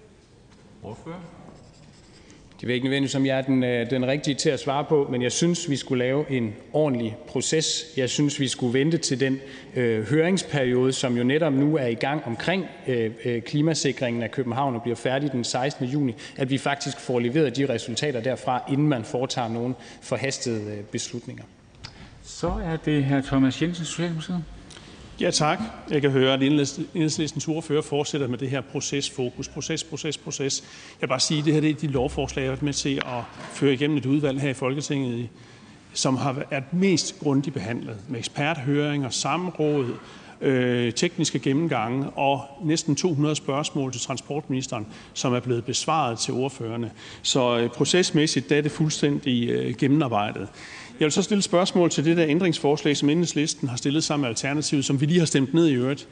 [2.60, 5.08] Det ved ikke nødvendigvis, om jeg er den, øh, den rigtige til at svare på,
[5.12, 7.86] men jeg synes, vi skulle lave en ordentlig proces.
[7.98, 9.40] Jeg synes, vi skulle vente til den
[9.76, 14.76] øh, høringsperiode, som jo netop nu er i gang omkring øh, øh klimasikringen af København
[14.76, 15.86] og bliver færdig den 16.
[15.86, 20.84] juni, at vi faktisk får leveret de resultater derfra, inden man foretager nogle forhastede øh,
[20.84, 21.44] beslutninger.
[22.24, 24.44] Så er det her Thomas Jensen, Socialdemokratiet
[25.32, 25.60] tak.
[25.90, 29.48] Jeg kan høre, at enhedslistens ordfører fortsætter med det her procesfokus.
[29.48, 30.64] Proces, proces, proces.
[30.96, 32.74] Jeg vil bare sige, at det her det er de lovforslag, jeg har været med
[32.74, 35.30] til at føre igennem et udvalg her i Folketinget,
[35.94, 39.94] som har været mest grundigt behandlet med eksperthøringer, samråd,
[40.42, 46.92] øh, tekniske gennemgange og næsten 200 spørgsmål til transportministeren, som er blevet besvaret til ordførerne.
[47.22, 50.48] Så øh, procesmæssigt der er det fuldstændig øh, gennemarbejdet.
[51.00, 54.30] Jeg vil så stille spørgsmål til det der ændringsforslag, som Enhedslisten har stillet sammen med
[54.30, 56.08] Alternativet, som vi lige har stemt ned i øvrigt.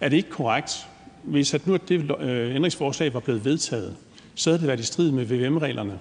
[0.00, 0.86] Er det ikke korrekt,
[1.22, 3.96] hvis at nu at det øh, ændringsforslag var blevet vedtaget,
[4.34, 5.98] så havde det været i strid med VVM-reglerne?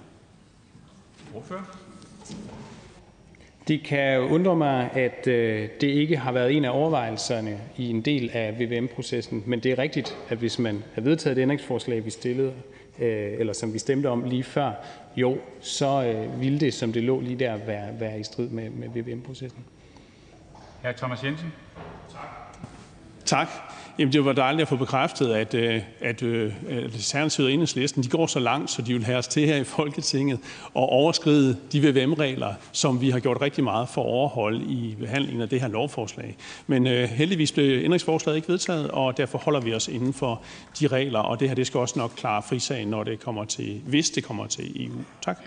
[3.68, 8.02] Det kan undre mig, at øh, det ikke har været en af overvejelserne i en
[8.02, 12.10] del af VVM-processen, men det er rigtigt, at hvis man havde vedtaget det ændringsforslag, vi
[12.10, 12.54] stillede,
[13.00, 14.72] eller som vi stemte om lige før,
[15.16, 18.70] jo, så øh, ville det, som det lå lige der, være, være i strid med,
[18.70, 19.66] med VVM-processen.
[24.00, 28.04] Jamen, det var dejligt at få bekræftet, at, øh, at, øh, at Alternativet og Enhedslisten
[28.04, 30.40] de går så langt, så de vil have os til her i Folketinget
[30.74, 35.42] og overskride de VVM-regler, som vi har gjort rigtig meget for at overholde i behandlingen
[35.42, 36.38] af det her lovforslag.
[36.68, 40.42] Men øh, heldigvis blev ændringsforslaget ikke vedtaget, og derfor holder vi os inden for
[40.80, 43.82] de regler, og det her det skal også nok klare frisagen, når det kommer til,
[43.88, 44.96] hvis det kommer til EU.
[45.22, 45.40] Tak.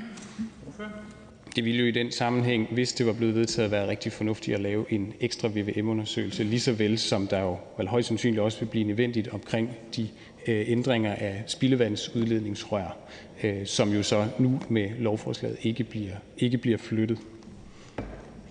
[1.59, 4.61] Det ville jo i den sammenhæng, hvis det var blevet vedtaget, være rigtig fornuftigt at
[4.61, 8.67] lave en ekstra VVM-undersøgelse, lige så vel som der jo vel højst sandsynligt også vil
[8.67, 10.09] blive nødvendigt omkring de
[10.47, 12.97] øh, ændringer af spildevandsudledningsrør,
[13.43, 17.19] øh, som jo så nu med lovforslaget ikke bliver, ikke bliver flyttet.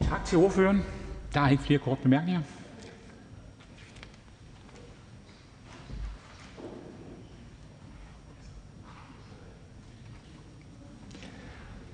[0.02, 0.82] Tak til ordføreren.
[1.34, 2.42] Der er ikke flere korte bemærkninger.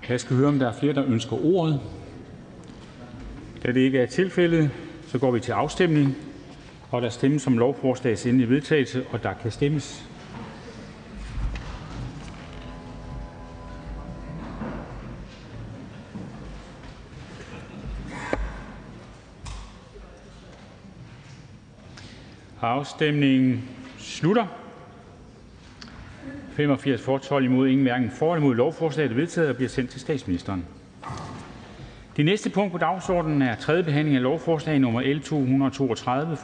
[0.10, 1.80] Jeg skal høre, om der er flere, der ønsker ordet.
[3.64, 4.72] Da det ikke er tilfældet,
[5.08, 6.16] så går vi til afstemning.
[6.92, 10.10] Og der stemmes om lovforslagets endelige vedtagelse, og der kan stemmes.
[22.62, 24.63] Afstemningen slutter.
[26.54, 28.56] 85 for, 12 imod, ingen hverken for eller imod.
[28.56, 30.66] Lovforslaget er vedtaget og bliver sendt til statsministeren.
[32.18, 36.38] Det næste punkt på dagsordenen er: tredje behandling af lovforslag nummer L 232: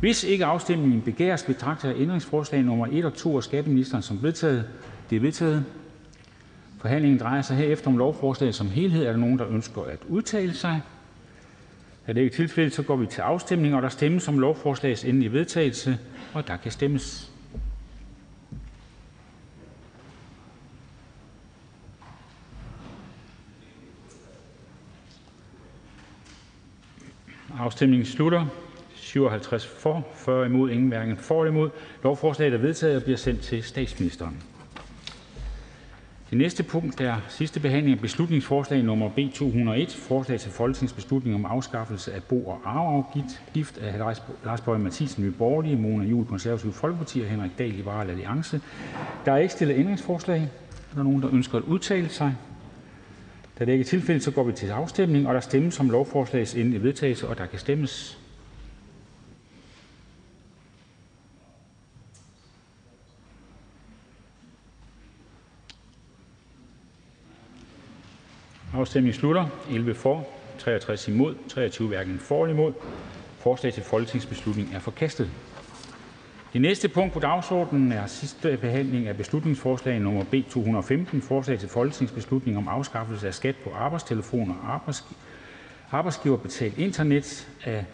[0.00, 2.86] Hvis ikke afstemning begæres, betragter jeg ændringsforslag nr.
[2.92, 4.64] 1 og 2 af skatteministeren som vedtaget.
[5.10, 5.64] Det er vedtaget.
[6.80, 9.06] Forhandlingen drejer sig herefter om lovforslaget som helhed.
[9.06, 10.80] Er der nogen, der ønsker at udtale sig?
[12.06, 15.32] Er det ikke tilfældet, så går vi til afstemning, og der stemmes om lovforslagets endelige
[15.32, 15.98] vedtagelse,
[16.34, 17.32] og der kan stemmes.
[27.58, 28.46] Afstemningen slutter.
[28.94, 31.70] 57 for, 40 imod, ingen hverken for eller imod.
[32.02, 34.42] Lovforslaget er vedtaget og bliver sendt til statsministeren.
[36.30, 41.44] Det næste punkt er sidste behandling af beslutningsforslag nummer B 201, forslag til folketingsbeslutning om
[41.44, 47.20] afskaffelse af bo- og arveafgift af Lars Boje Mathiesen, Nye Borgerlige, Mona Juhl, Konservative Folkeparti
[47.20, 48.60] og Henrik Dahl, Liberal Alliance.
[49.24, 49.54] Der er ikke
[53.58, 56.54] da det ikke er tilfældet, så går vi til afstemning, og der stemmes om lovforslagets
[56.54, 58.18] endelige vedtagelse, og der kan stemmes.
[68.74, 69.46] Afstemningen slutter.
[69.70, 72.72] 11 for, 63 imod, 23 hverken for eller imod.
[73.38, 75.30] Forslag til folketingsbeslutning er forkastet.
[76.52, 81.68] Det næste punkt på dagsordenen er sidste behandling af beslutningsforslag nummer B 215, forslag til
[81.68, 84.94] folketingsbeslutning om afskaffelse af skat på arbejdstelefoner og
[85.90, 87.84] arbejdsgiverbetalt internet af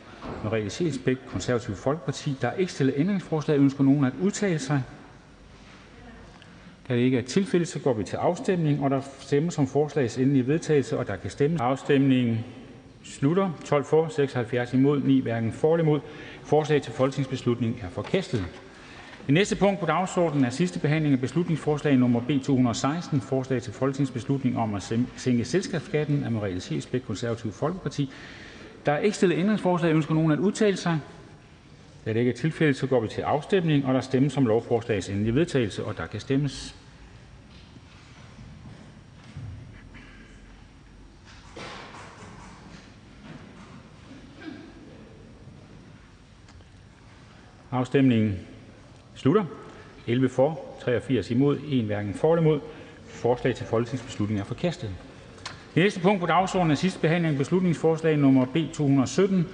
[0.45, 2.37] Merete Scheelsbeck, Konservative Folkeparti.
[2.41, 3.59] Der er ikke stillet ændringsforslag.
[3.59, 4.83] Ønsker nogen at udtale sig?
[6.89, 10.19] Da det ikke er tilfældet, så går vi til afstemning, og der stemmes om forslagets
[10.19, 11.61] endelige vedtagelse, og der kan stemmes.
[11.61, 12.45] Afstemningen
[13.05, 13.51] slutter.
[13.65, 16.01] 12 for, 76 imod, 9 hverken for eller imod.
[16.43, 18.45] Forslag til folketingsbeslutning er forkastet.
[19.27, 23.73] Det næste punkt på dagsordenen er sidste behandling af beslutningsforslag nummer B 216, forslag til
[23.73, 28.11] folketingsbeslutning om at sænke selskabsskatten af Merete Scheelsbeck, Konservative Folkeparti.
[28.87, 29.95] Der er ikke stillet ændringsforslag.
[29.95, 30.99] Ønsker nogen at udtale sig?
[32.05, 35.09] Da det ikke er tilfældet, så går vi til afstemning, og der stemmes om lovforslagets
[35.09, 36.75] endelige vedtagelse, og der kan stemmes.
[47.75, 48.39] Afstemningen
[49.15, 49.45] slutter.
[50.07, 52.61] 11 for, 83 imod, 1 hverken for eller imod.
[53.07, 54.91] Forslag til folketingsbeslutning er forkastet.
[55.75, 59.47] Det næste punkt på dagsordenen er sidste behandling af beslutningsforslag nummer B 217,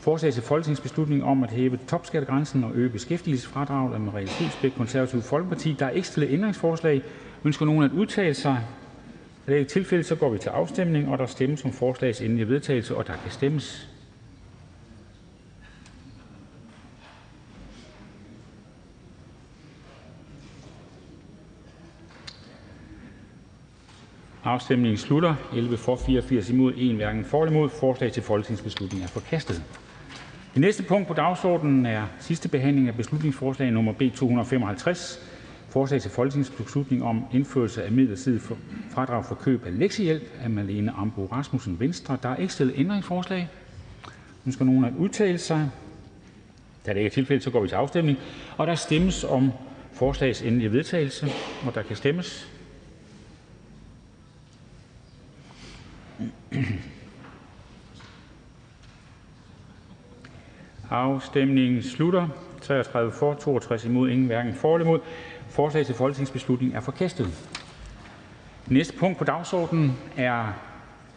[0.00, 5.76] Forslag til folketingsbeslutning om at hæve topskattegrænsen og øge beskæftigelsesfradraget af Merete Scheelsbeck Konservative Folkeparti.
[5.78, 7.02] Der er ikke stillet ændringsforslag.
[7.44, 8.60] Ønsker nogen at udtale sig?
[9.46, 12.48] Er det ikke tilfældet, så går vi til afstemning, og der stemmes om forslagets endelige
[12.48, 13.88] vedtagelse, og der kan stemmes.
[24.48, 25.34] Afstemningen slutter.
[25.54, 27.68] 11 for, 84 imod, 1 hverken for eller imod.
[27.68, 29.62] Forslag til folketingsbeslutning er forkastet.
[30.54, 35.20] Det næste punkt på dagsordenen er: sidste behandling af beslutningsforslag nummer B 255:
[35.68, 38.42] Forslag til folketingsbeslutning om indførelse af midlertidigt
[38.90, 40.22] fradrag for køb af lektiehjælp.
[40.42, 42.18] Af Marlene Ambo-Rasmussen (Venstre).
[42.22, 43.48] Der er ikke stillet ændringsforslag.
[44.46, 45.70] Ønsker nogen at udtale sig?
[46.86, 48.18] Da det ikke er tilfældet, så går vi til afstemning.
[48.56, 49.52] Og Der stemmes om
[49.92, 51.26] forslagets endelige vedtagelse,
[51.66, 52.57] og der kan stemmes.
[60.90, 62.28] Afstemningen slutter.
[62.62, 65.00] 33 for, 62 imod, ingen hverken for eller imod.
[65.48, 67.54] Forslag til folketingsbeslutning er forkastet.
[68.66, 70.52] Næste punkt på dagsordenen er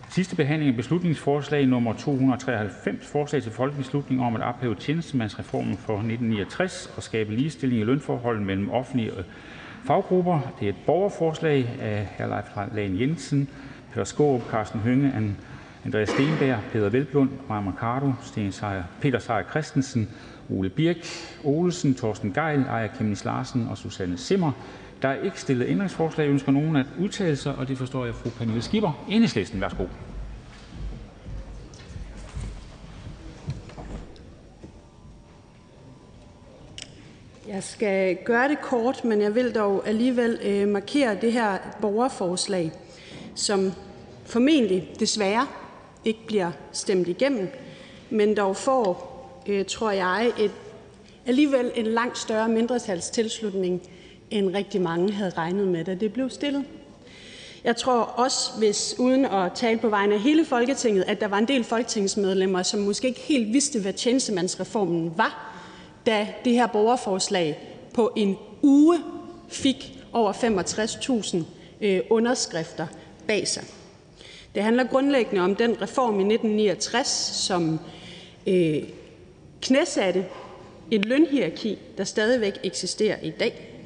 [0.09, 6.93] sidste behandling af beslutningsforslag nummer 293, forslag til folketingsbeslutning om at ophæve tjenestemandsreformen for 1969
[6.97, 9.11] og skabe ligestilling i lønforhold mellem offentlige
[9.85, 10.53] faggrupper.
[10.59, 12.25] Det er et borgerforslag af hr.
[12.25, 13.49] Leif Lahn Jensen,
[13.93, 15.35] Peter Skaarup, Karsten Hønge,
[15.85, 18.13] Andreas Steenberg, Peder Hvelplund, Mai Mercado,
[19.01, 20.09] Peter Seier Christensen,
[20.49, 20.97] Ole Birk
[21.43, 24.51] Olesen, Torsten Gejl, Aaja Chemnitz Larsen og Susanne Zimmer.
[25.01, 26.29] Der er ikke stillet ændringsforslag.
[26.29, 27.55] Ønsker nogen at udtale sig?
[27.55, 29.05] Og det forstår jeg fru Pernille Skipper.
[29.09, 29.85] Enhedslisten, værsgo.
[37.47, 42.71] Jeg skal gøre det kort, men jeg vil dog alligevel øh, markere det her borgerforslag,
[43.35, 43.71] som
[44.31, 45.47] formentlig desværre
[46.05, 47.49] ikke bliver stemt igennem,
[48.09, 49.11] men dog får,
[49.47, 50.51] øh, tror jeg, et,
[51.25, 53.81] alligevel en langt større mindretalstilslutning,
[54.29, 56.63] end rigtig mange havde regnet med, da det blev stillet.
[57.63, 61.37] Jeg tror også, hvis uden at tale på vegne af hele Folketinget, at der var
[61.37, 65.55] en del folketingsmedlemmer, som måske ikke helt vidste, hvad tjenestemandsreformen var,
[66.05, 67.59] da det her borgerforslag
[67.93, 68.99] på en uge
[69.49, 71.37] fik over 65.000
[71.81, 72.87] øh, underskrifter
[73.27, 73.63] bag sig.
[74.55, 77.07] Det handler grundlæggende om den reform i 1969,
[77.47, 77.79] som
[78.47, 78.83] øh,
[79.61, 80.25] knæsatte
[80.91, 83.83] et lønhierarki, der stadigvæk eksisterer i dag,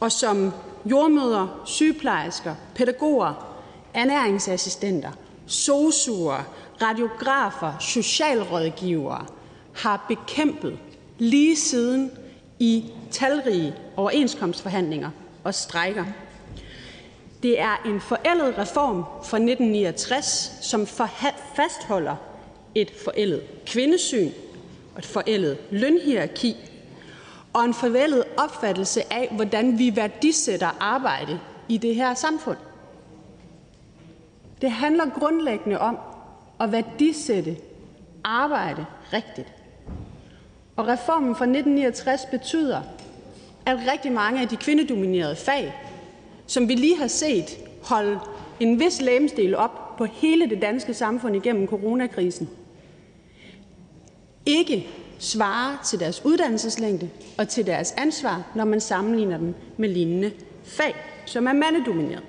[0.00, 0.52] og som
[0.86, 3.60] jordmøder, sygeplejersker, pædagoger,
[3.94, 5.10] ernæringsassistenter,
[5.46, 9.26] sosuer, radiografer, socialrådgivere
[9.74, 10.78] har bekæmpet
[11.18, 12.10] lige siden
[12.58, 15.10] i talrige overenskomstforhandlinger
[15.44, 16.04] og strejker.
[17.44, 20.86] Det er en forældet reform fra 1969, som
[21.56, 22.16] fastholder
[22.74, 24.30] et forældet kvindesyn
[24.94, 26.56] og et forældet lønhierarki
[27.52, 32.56] og en forældet opfattelse af, hvordan vi værdisætter arbejde i det her samfund.
[34.60, 35.98] Det handler grundlæggende om
[36.60, 37.56] at værdisætte
[38.24, 39.52] arbejde rigtigt.
[40.76, 42.80] Og reformen fra 1969 betyder,
[43.66, 45.74] at rigtig mange af de kvindedominerede fag,
[46.46, 48.18] som vi lige har set holde
[48.60, 52.48] en vis lægemsdel op på hele det danske samfund igennem coronakrisen,
[54.46, 54.86] ikke
[55.18, 60.32] svarer til deres uddannelseslængde og til deres ansvar, når man sammenligner dem med lignende
[60.64, 60.94] fag,
[61.26, 62.22] som er mandedomineret.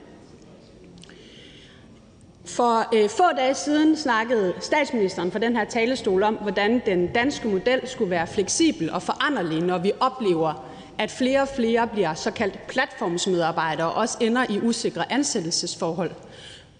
[2.45, 7.47] For øh, få dage siden snakkede statsministeren fra den her talerstol om, hvordan den danske
[7.47, 10.65] model skulle være fleksibel og foranderlig, når vi oplever,
[10.97, 16.11] at flere og flere bliver såkaldt platformsmedarbejdere og også ender i usikre ansættelsesforhold.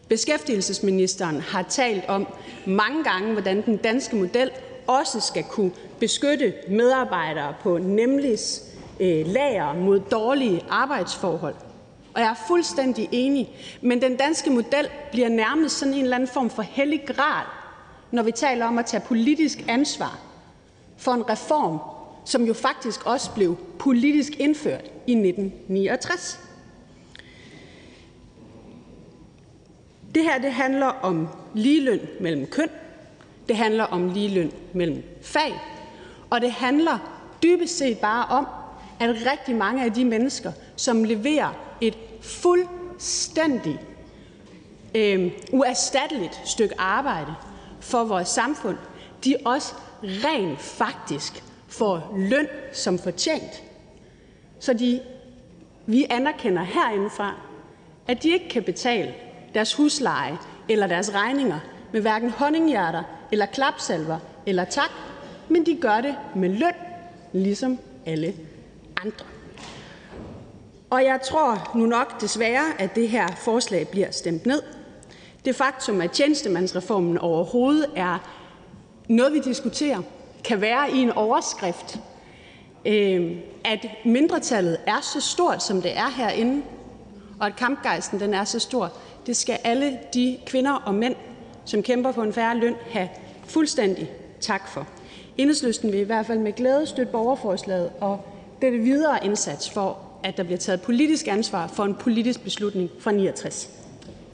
[0.10, 2.28] Beskæftigelsesministeren har talt om
[2.66, 4.52] mange gange, hvordan den danske model
[4.88, 8.38] også skal kunne beskytte medarbejdere på nemlig
[9.00, 11.56] øh, lager mod dårlige arbejdsforhold.
[12.14, 13.50] Og jeg er fuldstændig enig,
[13.82, 17.46] men den danske model bliver nærmest sådan en eller anden form for hellig gral,
[18.12, 20.20] når vi taler om at tage politisk ansvar
[20.98, 21.80] for en reform,
[22.26, 26.40] som jo faktisk også blev politisk indført i 1969.
[30.16, 32.70] Det her det handler om ligeløn mellem køn,
[33.48, 35.54] det handler om ligeløn mellem fag,
[36.30, 36.98] og det handler
[37.44, 38.48] dybest set bare om,
[39.00, 43.80] at rigtig mange af de mennesker, som leverer et fuldstændig
[44.96, 47.36] øh, uerstatteligt stykke arbejde
[47.80, 48.78] for vores samfund,
[49.26, 49.74] de også
[50.04, 53.64] rent faktisk får løn som fortjent.
[54.60, 55.02] Så de,
[55.86, 57.34] vi anerkender herindefra,
[58.08, 59.14] at de ikke kan betale
[59.54, 60.38] deres husleje
[60.70, 61.60] eller deres regninger
[61.94, 64.92] med hverken honninghjerter eller klapsalver eller tak,
[65.50, 66.74] men de gør det med løn,
[67.34, 68.34] ligesom alle
[69.02, 69.26] andre.
[70.90, 74.62] Og jeg tror nu nok desværre, at det her forslag bliver stemt ned.
[75.46, 78.18] Det faktum, at tjenestemandsreformen overhovedet er
[79.10, 80.02] noget, vi diskuterer,
[80.48, 82.00] kan være i en overskrift,
[82.86, 86.62] øh, at mindretallet er så stort, som det er herinde,
[87.40, 88.94] og at kampgejsten den er så stor,
[89.26, 91.16] det skal alle de kvinder og mænd,
[91.66, 93.10] som kæmper for en færre løn, have
[93.48, 94.10] fuldstændig
[94.42, 94.88] tak for.
[95.38, 98.26] Enhedslisten vil i hvert fald med glæde støtte borgerforslaget og
[98.62, 103.12] det videre indsats for, at der bliver taget politisk ansvar for en politisk beslutning fra
[103.12, 103.70] 69.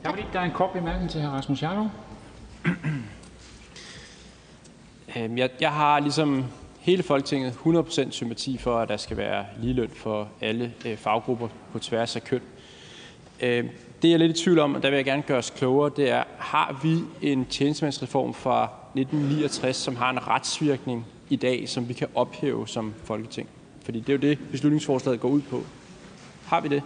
[0.03, 1.28] Tak fordi der er en kort bemærkning til hr.
[1.28, 1.88] Rasmus Jarlov.
[2.66, 3.03] Øhm,
[5.18, 6.45] Øhm, jeg, jeg har ligesom
[6.80, 11.80] hele Folketinget 100% sympati for, at der skal være ligeløn for alle øh, faggrupper på
[11.80, 12.41] tværs af køn.
[13.41, 13.70] Øhm,
[14.01, 15.91] det jeg er lidt i tvivl om, og der vil jeg gerne gøre os klogere,
[15.95, 21.89] det er, har vi en tjenestemandsreform fra 1969, som har en retsvirkning i dag, som
[21.89, 23.49] vi kan ophæve som Folketing?
[23.86, 25.64] Fordi det er jo det, beslutningsforslaget går ud på.
[26.45, 26.84] Har vi det?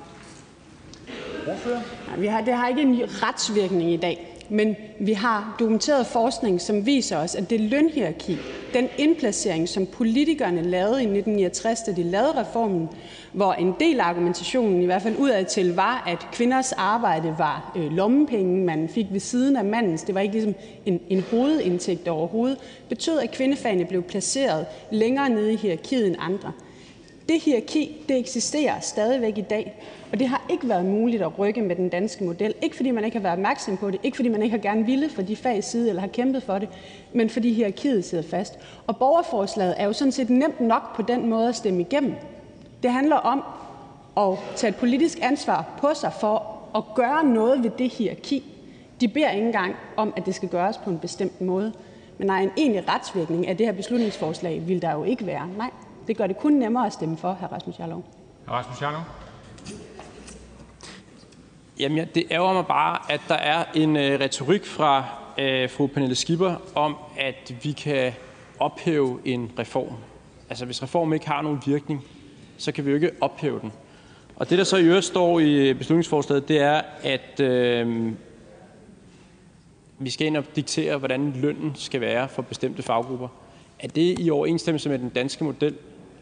[2.08, 4.35] Nej, vi har, det har ikke en retsvirkning i dag.
[4.50, 8.38] Men vi har dokumenteret forskning, som viser os, at det lønhierarki,
[8.74, 12.90] den indplacering, som politikerne lavede i 1969, da de lavede reformen,
[13.34, 17.92] hvor en del af argumentationen, i hvert fald udadtil, var, at kvinders arbejde var øh,
[17.92, 20.04] lommepenge, man fik ved siden af mandens.
[20.04, 22.58] Det var ikke ligesom en, en hovedindtægt overhovedet.
[22.90, 26.52] betød, at kvindefagene blev placeret længere nede i hierarkiet end andre.
[27.30, 31.62] Det hierarki det eksisterer stadigvæk i dag, og det har ikke været muligt at rykke
[31.62, 32.54] med den danske model.
[32.62, 34.86] Ikke fordi man ikke har været opmærksom på det, ikke fordi man ikke har gerne
[34.86, 36.70] ville for de fags side eller har kæmpet for det,
[37.14, 38.60] men fordi hierarkiet sidder fast.
[38.88, 42.14] Og borgerforslaget er jo sådan set nemt nok på den måde at stemme igennem.
[42.84, 43.44] Det handler om
[44.18, 48.44] at tage et politisk ansvar på sig for at gøre noget ved det hierarki.
[49.02, 51.74] De beder ikke engang om, at det skal gøres på en bestemt måde.
[52.18, 55.48] Men nej, en egentlig retsvirkning af det her beslutningsforslag vil der jo ikke være.
[55.58, 55.70] Nej,
[56.08, 57.46] det gør det kun nemmere at stemme for, hr.
[57.46, 58.04] Rasmus Jarlov.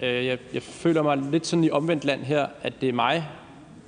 [0.04, 3.28] Øh, jeg, jeg føler mig lidt sådan i omvendt land her, at det er mig,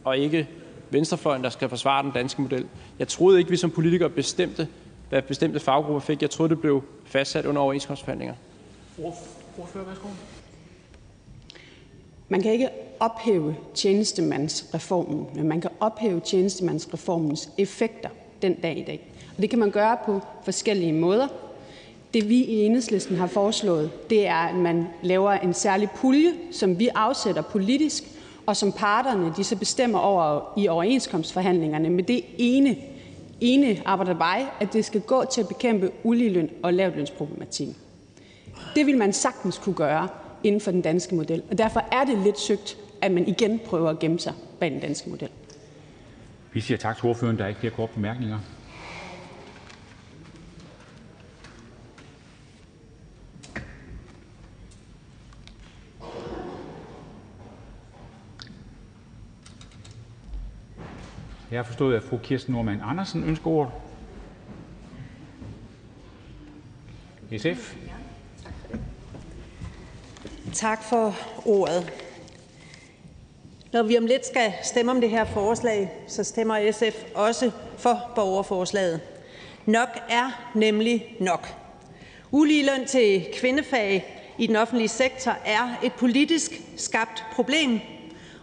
[0.03, 0.47] og ikke
[0.89, 2.65] venstrefløjen, der skal forsvare den danske model.
[2.99, 4.67] Jeg troede ikke, vi som politikere bestemte,
[5.09, 6.21] hvad bestemte faggrupper fik.
[6.21, 8.35] Jeg troede, det blev fastsat under overenskomstforhandlinger.
[12.29, 18.09] Man kan ikke ophæve tjenestemandsreformen, men man kan ophæve tjenestemandsreformens effekter
[18.41, 19.13] den dag i dag.
[19.35, 21.27] Og det kan man gøre på forskellige måder.
[22.15, 26.79] Det vi i enhedslisten har foreslået, det er, at man laver en særlig pulje, som
[26.79, 28.03] vi afsætter politisk,
[28.45, 32.77] og som parterne de så bestemmer over i overenskomstforhandlingerne med det ene,
[33.41, 37.75] ene arbejde, at det skal gå til at bekæmpe uligeløn og lavtlønsproblematikken.
[38.75, 40.07] Det vil man sagtens kunne gøre
[40.43, 43.89] inden for den danske model, og derfor er det lidt søgt, at man igen prøver
[43.89, 45.29] at gemme sig bag den danske model.
[46.53, 47.37] Vi siger tak til ordføreren.
[47.37, 48.39] Der er ikke flere korte bemærkninger.
[61.51, 63.71] Jeg har forstået, at fru Kirsten Normann Andersen ønsker ordet.
[67.37, 67.75] SF.
[70.53, 71.15] Tak for
[71.45, 71.93] ordet.
[73.73, 78.11] Når vi om lidt skal stemme om det her forslag, så stemmer SF også for
[78.15, 79.01] borgerforslaget.
[79.65, 81.47] Nok er nemlig nok.
[82.31, 87.79] Uligeløn til kvindefag i den offentlige sektor er et politisk skabt problem,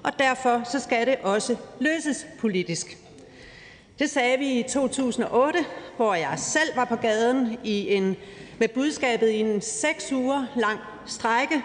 [0.03, 2.99] og derfor så skal det også løses politisk.
[3.99, 5.59] Det sagde vi i 2008,
[5.97, 8.17] hvor jeg selv var på gaden i en,
[8.59, 11.63] med budskabet i en seks uger lang strække,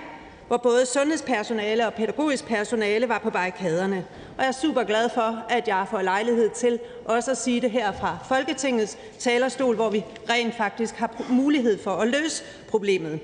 [0.47, 4.05] hvor både sundhedspersonale og pædagogisk personale var på barrikaderne.
[4.37, 7.71] Og jeg er super glad for, at jeg får lejlighed til også at sige det
[7.71, 13.19] her fra Folketingets talerstol, hvor vi rent faktisk har mulighed for at løse problemet.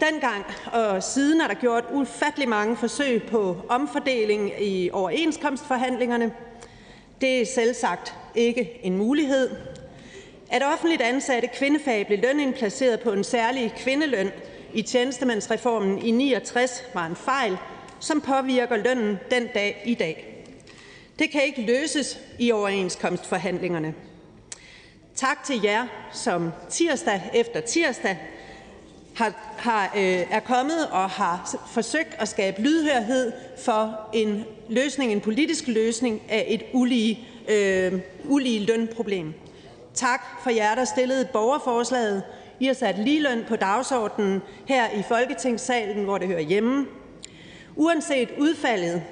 [0.00, 6.32] Dengang og siden er der gjort ufattelig mange forsøg på omfordeling i overenskomstforhandlingerne.
[7.20, 9.50] Det er selvsagt ikke en mulighed.
[10.50, 14.30] At offentligt ansatte kvindefag blev lønindplaceret på en særlig kvindeløn
[14.74, 17.56] i tjenestemandsreformen i 69 var en fejl,
[18.00, 20.44] som påvirker lønnen den dag i dag.
[21.18, 23.94] Det kan ikke løses i overenskomstforhandlingerne.
[25.14, 28.18] Tak til jer, som tirsdag efter tirsdag
[29.20, 36.22] Øh, er kommet og har forsøgt at skabe lydhørhed for en løsning, en politisk løsning
[36.28, 39.34] af et ulige, øh, ulige lønproblem.
[39.94, 42.22] Tak for jer, der stillede borgerforslaget.
[42.60, 46.86] I har sat ligeløn på dagsordenen her i Folketingssalen, hvor det hører hjemme.
[47.76, 49.02] Uanset udfaldet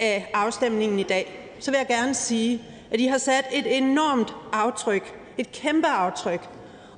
[0.00, 4.34] af afstemningen i dag, så vil jeg gerne sige, at I har sat et enormt
[4.52, 6.48] aftryk, et kæmpe aftryk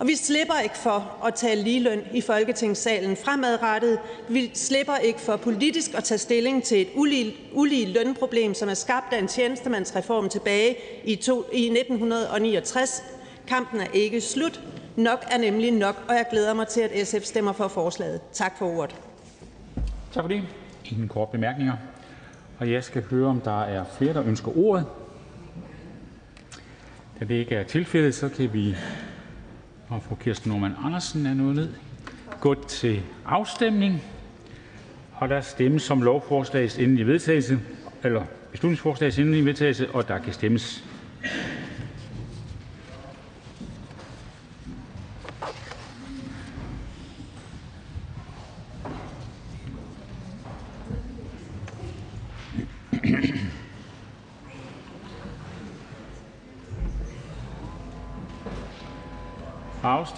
[0.01, 3.99] og vi slipper ikke for at tale ligeløn i Folketingssalen fremadrettet.
[4.29, 8.75] Vi slipper ikke for politisk at tage stilling til et ulige, ulige lønproblem, som er
[8.75, 13.03] skabt af en tjenestemandsreform tilbage i, to, i 1969.
[13.47, 14.61] Kampen er ikke slut.
[14.97, 18.21] Nok er nemlig nok, og jeg glæder mig til, at SF stemmer for forslaget.
[18.33, 18.97] Tak for ordet.
[20.13, 20.43] Tak for det.
[20.85, 21.75] Ingen korte bemærkninger.
[22.59, 24.87] Og jeg skal høre, om der er flere, der ønsker ordet.
[27.21, 28.77] Da det ikke er tilfældet, så kan vi
[29.91, 31.69] og fru Kirsten Normann Andersen er nået ned.
[32.41, 34.03] Gå til afstemning.
[35.13, 37.59] Og der stemmes som lovforslagets endelige vedtagelse,
[38.05, 40.85] eller beslutningsforslagets endelige vedtagelse, og der kan stemmes.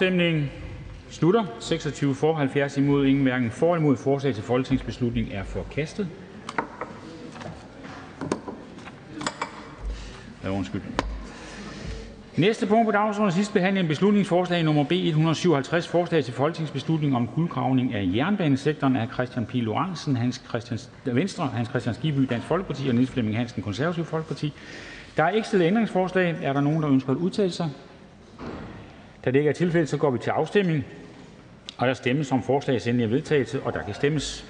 [0.03, 0.51] Afstemningen
[1.09, 1.45] slutter.
[1.59, 3.97] 26 for, 70 imod, ingen hverken for imod.
[3.97, 6.07] Forslag til folketingsbeslutning er forkastet.
[10.43, 10.81] Ja, undskyld.
[12.37, 17.15] Næste punkt på dagsordenen er sidste behandling af beslutningsforslag nummer B 157, forslag til folketingsbeslutning
[17.15, 19.53] om guldgravning af jernbanesektoren af Christian P.
[19.53, 24.53] Lorentzen, Hans Christian, Venstre, Hans Christian Skiby, Dansk Folkeparti og Niels Flemming Hansen, Konservativ Folkeparti.
[25.17, 26.35] Der er ikke stillet ændringsforslag.
[26.41, 27.69] Er der nogen, der ønsker at udtale sig?
[29.25, 30.85] Da det ikke er tilfældet, så går vi til afstemning.
[31.77, 34.45] Og der stemmes om forslagets endelige vedtagelse, og der kan stemmes.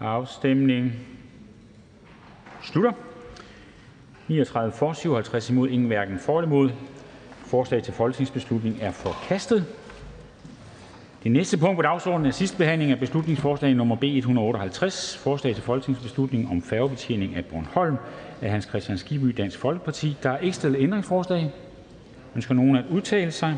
[0.00, 0.92] Afstemning
[2.62, 2.92] slutter.
[4.28, 6.70] 39 for, 57 imod, ingen hverken for eller imod.
[7.46, 9.66] Forslag til folketingsbeslutning er forkastet.
[11.24, 15.62] Det næste punkt på dagsordenen er sidste behandling af beslutningsforslag nummer B 158, forslag til
[15.64, 17.96] folketingsbeslutning om færgebetjening af Bornholm
[18.42, 20.16] af Hans Kristian Skibby, Dansk Folkeparti.
[20.22, 21.50] Der er ikke stillet ændringsforslag.
[22.36, 23.56] Ønsker nogen at udtale sig?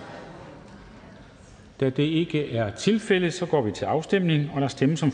[1.81, 5.13] Da det ikke er tilfældet, så går vi til afstemning, og der stemmes om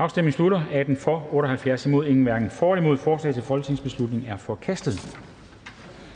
[0.00, 0.62] Afstemningen slutter.
[0.72, 2.96] 18 for, 78 imod, ingen hverken for eller imod.
[2.96, 4.94] Forslag til folketingsbeslutning er forkastet.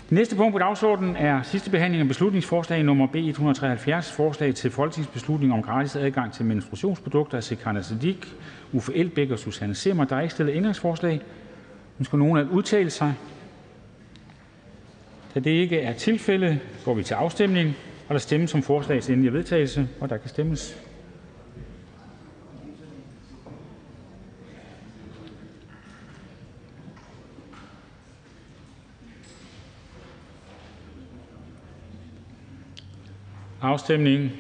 [0.05, 3.07] Det næste punkt på dagsordenen er sidste behandling af beslutningsforslag nr.
[3.07, 8.31] B 173: Forslag til folketingsbeslutning om gratis adgang til menstruationsprodukter af Sikandar Siddique
[8.73, 11.21] Uffe Elbæk og Susanne Zimmer Der er ikke stillet ændringsforslag.
[11.99, 13.15] Ønsker nogen at udtale sig?
[15.35, 17.77] Da det ikke er tilfældet, går vi til afstemning.
[18.09, 20.85] og Der stemmes om forslagets endelige vedtagelse, og der kan stemmes.
[33.65, 34.33] Afstemningen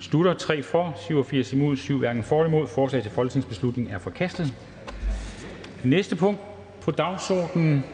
[0.00, 0.34] slutter.
[0.34, 2.66] 3 for, 87 imod, 7 hverken for eller imod.
[2.66, 4.54] Forslag til folketingsbeslutning er forkastet.
[5.82, 6.40] Det næste punkt
[6.80, 7.84] på dagsordenen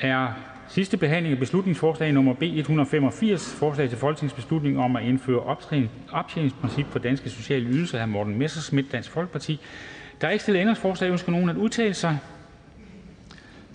[0.00, 0.28] er
[0.68, 2.32] sidste behandling af beslutningsforslag nr.
[2.32, 5.56] B 185: Forslag til folketingsbeslutning om at indføre
[6.12, 7.98] optjeningsprincip for danske sociale ydelser.
[7.98, 9.16] Af Morten Messerschmidt (DF).
[10.20, 11.10] Der er ikke stillet ændringsforslag.
[11.10, 12.18] Ønsker nogen at udtale sig?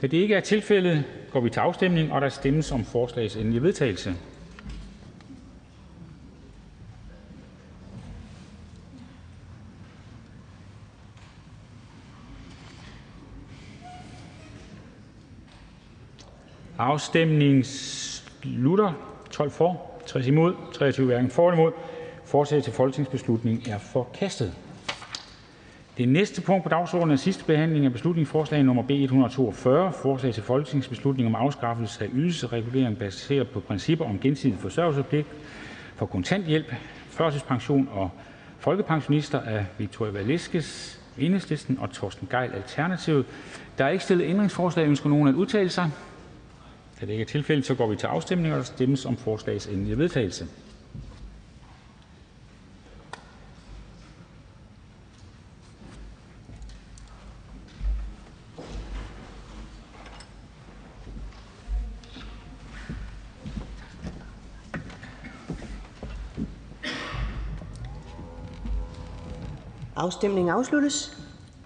[0.02, 2.12] Da det ikke er tilfældet, går vi til afstemning.
[2.12, 3.64] og Der stemmes om forslagets endelige
[16.78, 18.94] Afstemningen slutter.
[19.32, 21.72] 12 for, 60 imod, 23 hverken for eller imod.
[22.26, 24.54] Forslaget til folketingsbeslutning er forkastet.
[25.98, 28.82] Det næste punkt på dagsordenen er sidste behandling af beslutningsforslag nr.
[28.82, 35.28] B 142: Forslag til folketingsbeslutning om afskaffelse af ydelsesregulering baseret på principper om gensidig forsørgelsespligt
[35.96, 36.74] for kontanthjælp,
[37.10, 38.10] førtidspension og
[38.60, 39.40] folkepensionister.
[39.40, 41.42] Af Victoria Velasquez (EL)
[41.80, 43.26] og Torsten Gejl (ALTERNATIVET).
[43.78, 44.88] Der er ikke stillet ændringsforslag.
[44.88, 45.92] Ønsker nogen at udtale sig?
[47.02, 48.54] Da det ikke er tilfældet, så går vi til afstemning.
[48.54, 50.48] og Der stemmes om forslagets endelige vedtagelse.
[69.96, 71.18] Afstemningen afsluttes.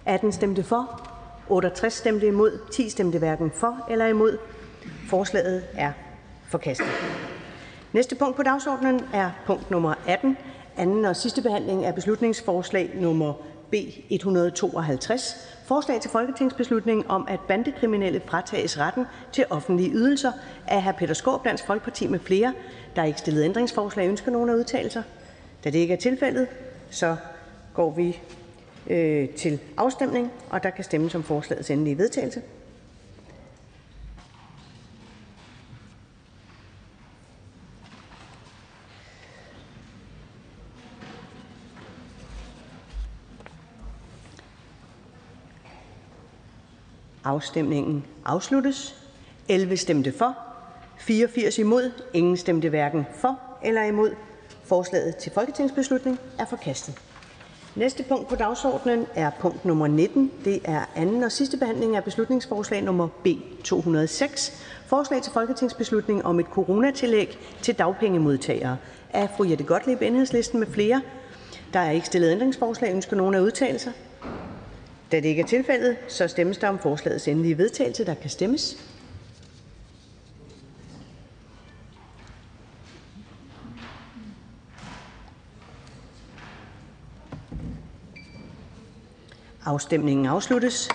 [0.06, 1.08] 18 stemte for,
[1.48, 4.38] 68 stemte imod, 10 stemte hverken for eller imod.
[5.08, 5.92] Forslaget er
[6.48, 6.86] forkastet.
[7.92, 10.36] Næste punkt på dagsordenen er punkt nummer 18,
[10.76, 13.32] anden og sidste behandling af beslutningsforslag nummer
[13.70, 13.74] B
[14.10, 20.32] 152, forslag til folketingsbeslutning om, at bandekriminelle fratages retten til offentlige ydelser
[20.68, 20.92] af hr.
[20.92, 22.54] Peter Skaarup Dansk Folkeparti med flere.
[22.96, 24.08] Der ikke stillet ændringsforslag.
[24.08, 25.02] Ønsker nogen at udtale sig?
[25.64, 26.48] Da det ikke er tilfældet,
[26.90, 27.16] så
[27.74, 28.20] går vi
[28.90, 31.14] øh, til afstemning, og der kan stemmes
[47.24, 48.96] Afstemningen afsluttes.
[49.48, 50.36] 11 stemte for,
[50.98, 54.10] 84 imod, ingen stemte hverken for eller imod.
[54.64, 56.94] Forslaget til folketingsbeslutning er forkastet.
[57.76, 60.32] Næste punkt på dagsordenen er punkt nummer 19.
[60.44, 63.26] Det er anden og sidste behandling af beslutningsforslag nummer B
[63.64, 64.52] 206.
[64.86, 68.76] Forslag til folketingsbeslutning om et coronatillæg til dagpengemodtagere
[69.12, 71.02] af fru Jette Gottlieb Enhedslisten med flere.
[71.72, 72.94] Der er ikke stillet ændringsforslag.
[72.94, 73.92] Ønsker nogen at udtale sig?
[75.12, 78.06] Da det ikke er tilfældet, så stemmes der om forslagets endelige vedtagelse.
[78.06, 78.76] Der kan stemmes.
[89.64, 90.88] Afstemningen afsluttes.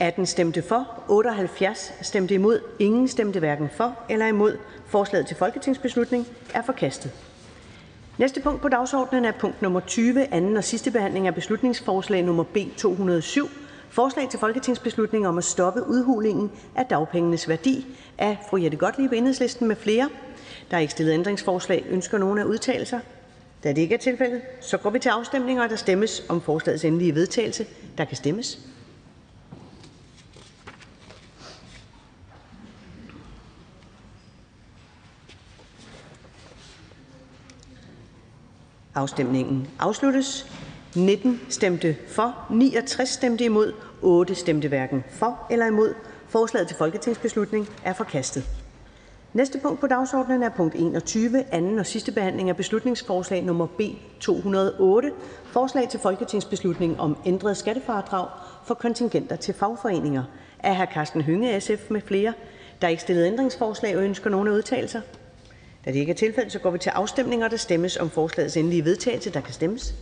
[0.00, 4.58] 18 stemte for, 78 stemte imod, ingen stemte hverken for eller imod.
[4.86, 7.27] Forslaget til folketingsbeslutning er forkastet.
[8.18, 12.42] Næste punkt på dagsordenen er punkt nummer 20, anden og sidste behandling af beslutningsforslag nummer
[12.44, 13.48] B 207,
[13.90, 17.86] forslag til folketingsbeslutning om at stoppe udhulingen af dagpengenes værdi
[18.18, 20.08] af fru Jette Gottlieb Enhedslisten med flere.
[20.70, 21.84] Der er ikke stillet ændringsforslag.
[21.90, 23.00] Ønsker nogen at udtale sig?
[23.64, 26.84] Da det ikke er tilfældet, så går vi til afstemning, og der stemmes om forslagets
[26.84, 27.66] endelige vedtagelse.
[27.98, 28.58] Der kan stemmes.
[38.98, 40.46] Afstemningen afsluttes.
[40.96, 43.72] 19 stemte for, 69 stemte imod,
[44.02, 45.94] 8 stemte hverken for eller imod.
[46.28, 48.44] Forslaget til folketingsbeslutning er forkastet.
[49.32, 53.66] Næste punkt på dagsordenen er punkt 21, anden og sidste behandling af beslutningsforslag nr.
[53.66, 53.80] B
[54.20, 55.12] 208:
[55.44, 58.28] Forslag til folketingsbeslutning om ændret skattefradrag
[58.64, 60.22] for kontingenter til fagforeninger.
[60.58, 62.14] Af Karsten Hønge (SF) m.fl.
[62.14, 62.32] Der
[62.80, 63.26] er ikke stillet
[65.84, 67.42] da det ikke er tilfældet, går vi til afstemning.
[67.42, 69.30] Der stemmes om forslagets endelige vedtagelse.
[69.30, 69.94] Der kan stemmes.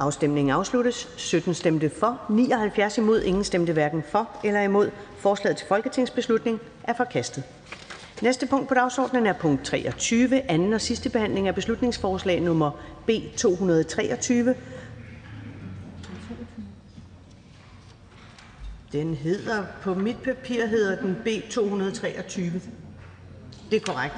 [0.00, 1.08] Afstemningen afsluttes.
[1.16, 4.90] 17 stemte for, 79 imod, ingen stemte hverken for eller imod.
[5.18, 7.44] Forslaget til folketingsbeslutning er forkastet.
[8.22, 12.70] Næste punkt på dagsordenen er punkt 23, anden og sidste behandling af beslutningsforslag nr.
[13.06, 14.38] B 223.
[14.38, 14.54] Den hedder,
[19.82, 22.52] på mit papir hedder den B 223.
[23.70, 24.14] Det er korrekt.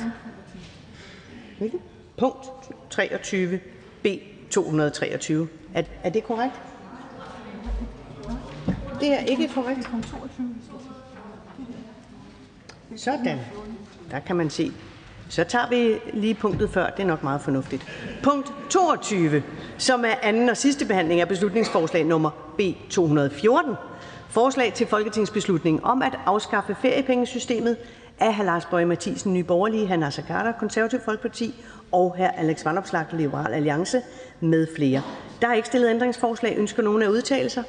[1.58, 1.80] Hvilken?
[2.18, 2.46] Punkt
[2.90, 3.60] 23,
[4.02, 4.06] B
[4.50, 5.48] 223.
[5.74, 6.54] Er, er det korrekt?
[9.00, 9.90] Det er ikke korrekt.
[12.96, 13.38] Sådan.
[14.10, 14.72] Der kan man se.
[15.28, 16.90] Så tager vi lige punktet før.
[16.90, 17.86] Det er nok meget fornuftigt.
[18.22, 19.42] Punkt 22,
[19.78, 22.60] som er anden og sidste behandling af beslutningsforslag nummer B
[22.90, 23.74] 214.
[24.32, 27.76] Forslag til folketingsbeslutning om at afskaffe feriepengesystemet
[28.20, 28.42] af hr.
[28.42, 29.96] Lars Boje Mathiesen, Nye Borgerlige, hr.
[29.96, 31.54] Naser Khader, Konservativ Folkeparti
[31.92, 32.22] og hr.
[32.22, 34.02] Alex Vanopslagh, Liberal Alliance
[34.40, 35.02] med flere.
[35.42, 36.58] Der er ikke stillet ændringsforslag.
[36.58, 37.64] Ønsker nogen at udtale sig?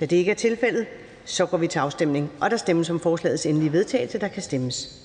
[0.00, 0.86] Da det ikke er tilfældet,
[1.24, 2.32] så går vi til afstemning.
[2.40, 4.18] Og der stemmes om forslagets endelige vedtagelse.
[4.18, 5.02] Der kan stemmes.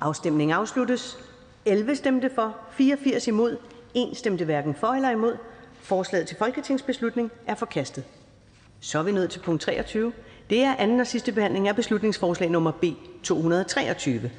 [0.00, 1.31] Afstemningen afsluttes.
[1.64, 3.56] 11 stemte for, 84 imod,
[3.94, 5.36] 1 stemte hverken for eller imod.
[5.80, 8.04] Forslaget til folketingsbeslutning er forkastet.
[8.80, 10.12] Så er vi nået til punkt 23.
[10.50, 12.84] Det er anden og sidste behandling af beslutningsforslag nummer B
[13.22, 14.30] 223.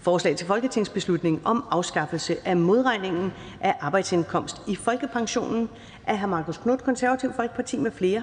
[0.00, 5.68] Forslag til folketingsbeslutning om afskaffelse af modregningen af arbejdsindkomst i folkepensionen
[6.06, 6.26] af hr.
[6.26, 8.22] Marcus Knuth, Konservativ Folkeparti med flere.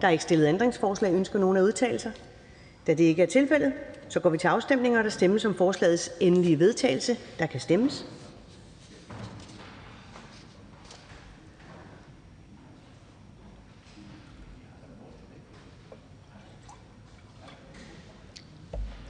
[0.00, 0.12] Der er
[4.08, 4.98] så går vi til afstemning.
[4.98, 7.16] og Der stemmes om forslagets endelige vedtagelse.
[7.38, 8.06] Der kan stemmes.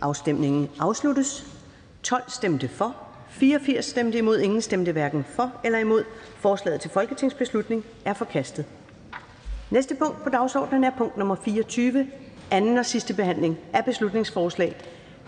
[0.01, 1.47] Afstemningen afsluttes.
[2.03, 2.97] 12 stemte for,
[3.29, 6.05] 84 stemte imod, ingen stemte hverken for eller imod.
[6.37, 8.65] Forslaget til folketingsbeslutning er forkastet.
[9.71, 12.07] Næste punkt på dagsordenen er punkt nummer 24,
[12.51, 14.77] anden og sidste behandling af beslutningsforslag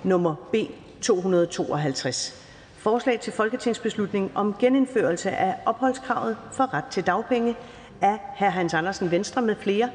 [0.05, 0.57] nummer B
[1.01, 2.47] 252.
[2.79, 7.57] Forslag til folketingsbeslutning om genindførelse af opholdskravet for ret til dagpenge
[8.01, 8.45] af hr.
[8.45, 9.91] Hans Andersen Venstre med flere.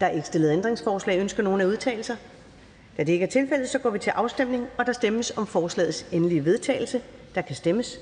[0.00, 1.20] Der er ikke stillet ændringsforslag.
[1.20, 2.16] Ønsker nogen at udtale sig?
[2.96, 4.66] Da det ikke er tilfældet, så går vi til afstemning.
[4.76, 7.00] og Der stemmes om forslagets endelige vedtagelse.
[7.34, 7.98] Der kan stemmes.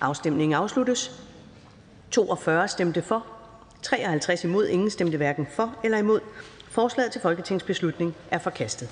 [0.00, 1.22] Afstemningen afsluttes.
[2.10, 3.26] 42 stemte for,
[3.82, 6.20] 53 imod, ingen stemte hverken for eller imod.
[6.70, 8.90] Forslaget til folketingsbeslutning er forkastet.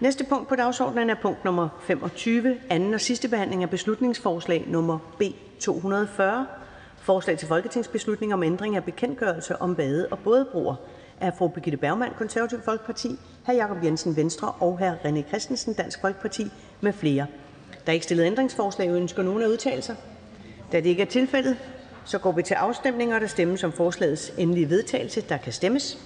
[0.00, 4.98] Næste punkt på dagsordenen er punkt nummer 25, anden og sidste behandling af beslutningsforslag nummer
[5.18, 5.22] B
[5.60, 6.46] 240.
[6.98, 10.74] Forslag til folketingsbeslutning om ændring af bekendtgørelse om bade- og bådebroer
[11.20, 13.52] af fru Birgitte Bergman, Konservativ Folkeparti, hr.
[13.52, 15.06] Jakob Jensen, Venstre og hr.
[15.06, 17.26] René Christensen, Dansk Folkeparti med flere.
[17.86, 18.90] Der er ikke stillet ændringsforslag.
[18.90, 19.96] Ønsker nogen at udtale sig?
[20.72, 21.56] Da det ikke er tilfældet,
[22.04, 23.14] så går vi til afstemning.
[23.14, 25.20] og Der stemmes om forslagets endelige vedtagelse.
[25.20, 25.98] Der kan stemmes.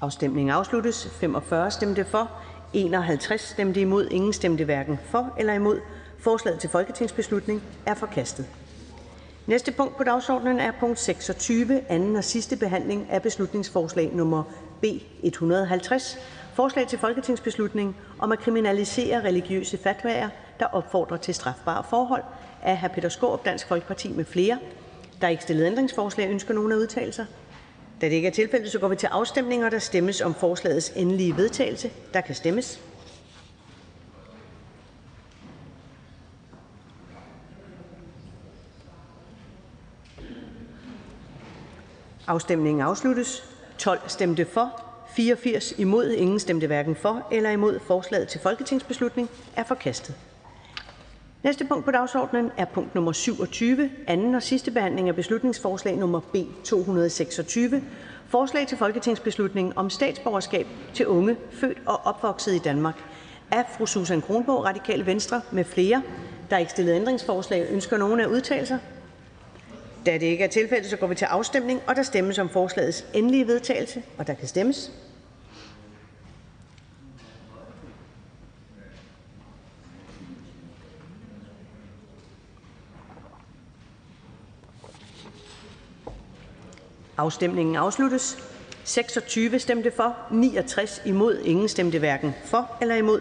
[0.00, 1.08] Afstemningen afsluttes.
[1.20, 2.30] 45 stemte for,
[2.72, 5.80] 51 stemte imod, ingen stemte hverken for eller imod.
[6.18, 8.46] Forslaget til folketingsbeslutning er forkastet.
[9.46, 14.42] Næste punkt på dagsordenen er punkt 26, anden og sidste behandling af beslutningsforslag nummer
[14.80, 14.84] B
[15.22, 16.18] 150.
[16.54, 20.28] Forslag til folketingsbeslutning om at kriminalisere religiøse fatwaer,
[20.60, 22.22] der opfordrer til strafbare forhold
[22.62, 22.88] af hr.
[22.88, 24.58] Peter Skaarup, Dansk Folkeparti med flere.
[25.20, 26.30] Der er ikke stillet ændringsforslag.
[26.30, 27.26] Ønsker nogen at udtale sig?
[28.00, 29.64] Da det ikke er tilfældet, så går vi til afstemning.
[29.64, 31.90] og Der stemmes om forslagets endelige vedtagelse.
[32.14, 32.80] Der kan stemmes.
[42.26, 43.44] Afstemningen afsluttes.
[43.78, 44.82] 12 stemte for,
[45.16, 47.80] 84 imod, ingen stemte hverken for eller imod.
[47.86, 50.14] Forslaget til folketingsbeslutning er forkastet.
[51.42, 56.20] Næste punkt på dagsordenen er punkt nummer 27, anden og sidste behandling af beslutningsforslag nummer
[56.20, 57.82] B 226.
[58.28, 63.04] Forslag til folketingsbeslutning om statsborgerskab til unge født og opvokset i Danmark.
[63.50, 66.02] Af fru Susan Kronborg, Radikale Venstre med flere.
[66.50, 66.60] Der er
[70.06, 73.04] da det ikke er tilfældet, så går vi til afstemning, og der stemmes om forslagets
[73.14, 74.92] endelige vedtagelse, og der kan stemmes.
[87.16, 88.38] Afstemningen afsluttes.
[88.84, 93.20] 26 stemte for, 69 imod, ingen stemte hverken for eller imod.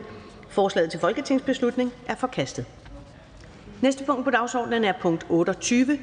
[0.49, 2.65] Forslaget til folketingsbeslutning er forkastet.
[3.81, 5.99] Næste punkt på dagsordenen er punkt 28,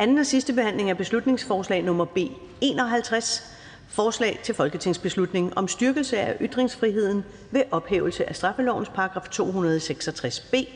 [0.00, 2.18] anden og sidste behandling af beslutningsforslag nummer B
[2.60, 3.56] 51,
[3.88, 10.68] forslag til folketingsbeslutning om styrkelse af ytringsfriheden ved ophævelse af straffelovens paragraf 266b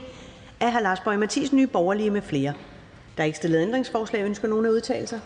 [0.61, 0.81] af hr.
[0.81, 2.53] Lars Boje Mathiesen, Nye Borgerlige med flere.
[3.17, 4.25] Der er ikke stillet ændringsforslag.
[4.25, 5.21] Ønsker nogen at udtale sig?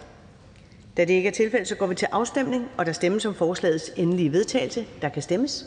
[0.97, 3.91] Da det ikke er tilfældet, så går vi til afstemning, og der stemmes om forslagets
[3.97, 4.87] endelige vedtagelse.
[5.03, 5.65] Der kan stemmes.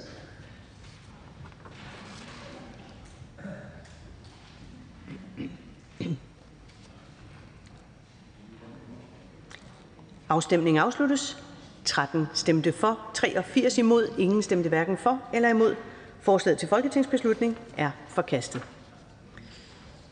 [10.31, 11.43] Afstemningen afsluttes.
[11.85, 15.75] 13 stemte for, 83 imod, ingen stemte hverken for eller imod.
[16.21, 18.61] Forslaget til folketingsbeslutning er forkastet.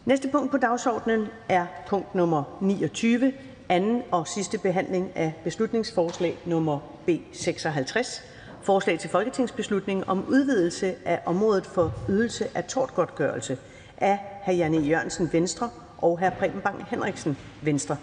[0.05, 3.34] Næste punkt på dagsordenen er punkt nummer 29,
[3.70, 8.24] anden og sidste behandling af beslutningsforslag nummer B 56,
[8.61, 13.57] forslag til folketingsbeslutning om udvidelse af området for ydelse af tortgodtgørelse
[13.97, 14.51] af hr.
[14.51, 16.30] Janne Jørgensen Venstre og hr.
[16.30, 17.97] Preben Bang Henriksen Venstre.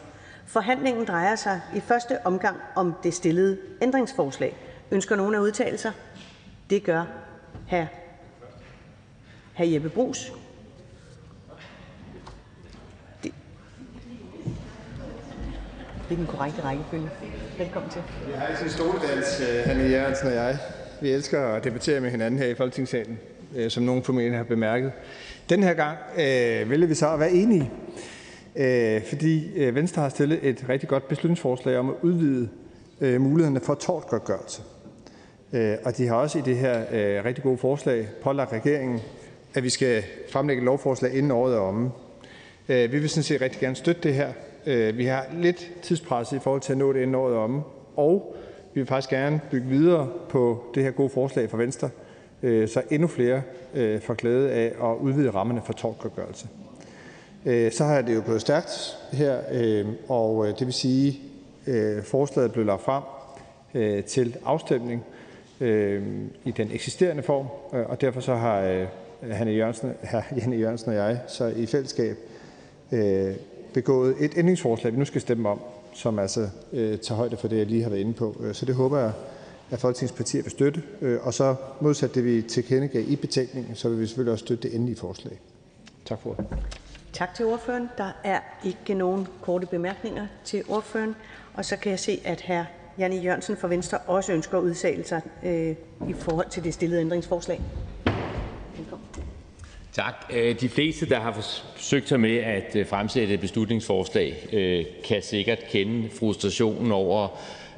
[0.47, 4.57] Forhandlingen drejer sig i første omgang om det stillede ændringsforslag.
[4.91, 5.93] Ønsker nogen at udtale sig?
[6.71, 7.05] Det gør
[7.71, 7.85] hr.
[9.55, 9.65] hr.
[9.65, 10.33] Jeppe Bruus.
[13.23, 13.35] Det,
[16.09, 17.11] det er den korrekte rækkefølge.
[17.59, 18.03] Velkommen til.
[18.27, 20.59] Vi har altid stoledans, øh, Hanne Jørgensen og jeg.
[21.01, 23.19] Vi elsker at debattere med hinanden her i Folketingssalen,
[23.57, 24.93] øh, som nogen formentlig har bemærket.
[25.49, 27.71] Den her gang øh, ville vi så at være enige,
[28.57, 32.49] Øh, fordi øh, Venstre har stillet et rigtig godt beslutningsforslag om at udvide
[33.01, 34.63] øh, mulighederne for tortgodtgørelse.
[35.85, 36.85] Og de har også i det her
[37.25, 39.01] rigtig gode forslag pålagt regeringen,
[39.55, 41.91] at vi skal fremlægge et lovforslag inden året er omme.
[42.67, 44.33] Vi vil sådan set rigtig gerne støtte det her.
[44.93, 47.63] Vi har lidt tidspresset i forhold til at nå det inden året er omme,
[47.97, 48.37] og
[48.75, 51.91] vi vil faktisk gerne bygge videre på det her gode forslag fra Venstre,
[52.43, 53.43] så endnu flere
[54.01, 56.49] får glæde af at udvide rammerne for tortgodtgørelse.
[57.47, 61.21] Øh, så har det jo gået stærkt her, øh, og øh, det vil sige,
[61.67, 63.03] at forslaget blev lagt frem
[64.07, 65.05] til afstemning
[66.45, 67.47] i den eksisterende form,
[67.89, 68.87] og derfor så har
[69.33, 72.17] Hanne Jørgensen, her Janne Jørgensen og jeg så i fællesskab
[73.75, 75.61] begået et ændringsforslag, vi nu skal stemme om,
[75.95, 78.45] som altså tager højde for det, jeg lige har været inde på.
[78.53, 79.13] Så det håber jeg,
[79.71, 80.83] at Folketingets partier vil støtte.
[81.23, 84.75] Og så modsat det, vi tilkendegav i betænkningen, så vil vi selvfølgelig også støtte det
[84.75, 85.41] endelige forslag.
[86.05, 86.47] Tak for ordet.
[87.17, 87.89] Tak til ordføreren.
[87.99, 91.17] Der er ikke nogen korte bemærkninger til ordføreren.
[91.55, 92.63] Og så kan jeg se, at hr.
[92.99, 95.75] Janne Jørgensen fra Venstre også ønsker at udtale sig øh,
[96.09, 97.61] i forhold til det stillede ændringsforslag.
[98.77, 99.07] Velkommen.
[99.93, 100.15] Tak.
[100.33, 105.23] Øh, de fleste, der har forsøgt sig med at øh, fremsætte et beslutningsforslag, øh, kan
[105.23, 107.29] sikkert kende frustrationen over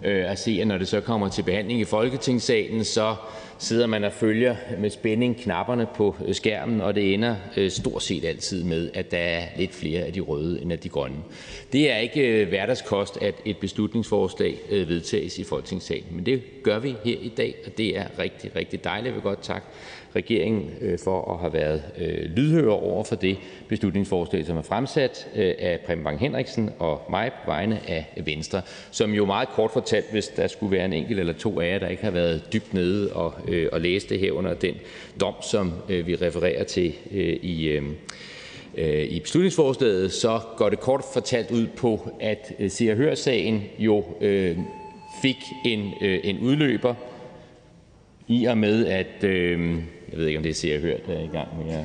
[0.02, 3.16] at se, at når det så kommer til behandling i Folketingssalen, så
[3.58, 8.02] sidder man og følger med spænding knapperne på øh, skærmen, og det ender øh, stort
[8.02, 11.16] set altid med, at der er lidt flere af de røde end af de grønne.
[11.72, 16.94] Det er ikke øh, hverdagskost, at et beslutningsforslag vedtages i Folketingssalen, men det gør vi
[17.04, 19.06] her i dag, og det er rigtig, rigtig dejligt.
[19.06, 19.66] Jeg vil godt takke
[20.16, 20.70] regeringen
[21.04, 21.82] for at have været
[22.36, 23.36] lydhører over for det
[23.68, 29.10] beslutningsforslag, som er fremsat af Preben Bang Henriksen og mig på vegne af Venstre, som
[29.10, 31.88] jo meget kort fortalt, hvis der skulle være en enkelt eller to af jer, der
[31.88, 34.74] ikke har været dybt nede og, Øh, og læse det her under den
[35.20, 37.80] dom, som øh, vi refererer til øh, i,
[39.08, 44.56] i beslutningsforslaget, så går det kort fortalt ud på, at Se og Hør-sagen jo øh,
[45.22, 46.94] fik en, øh, en udløber
[48.28, 49.60] i og med, at øh,
[50.10, 51.84] jeg ved ikke, om det er Se og Hør, der er i gang med at,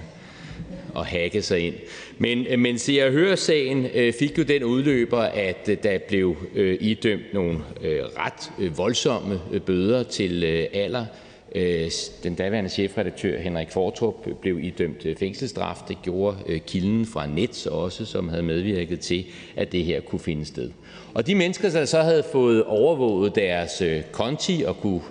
[0.98, 1.76] at hacke sig ind.
[2.18, 6.78] Men, men Se og Hør-sagen øh, fik jo den udløber, at øh, der blev øh,
[6.82, 11.92] idømt nogle øh, ret øh, voldsomme øh, bøder til øh, aller Øh, Øh,
[12.24, 15.78] den daværende chefredaktør Henrik Fortrup blev idømt øh, fængselsstraf.
[15.88, 19.26] Det gjorde øh, kilden fra Nets også, som havde medvirket til,
[19.56, 20.72] at det her kunne finde sted.
[21.14, 25.02] Og de mennesker, der så havde fået overvåget deres konti og kunne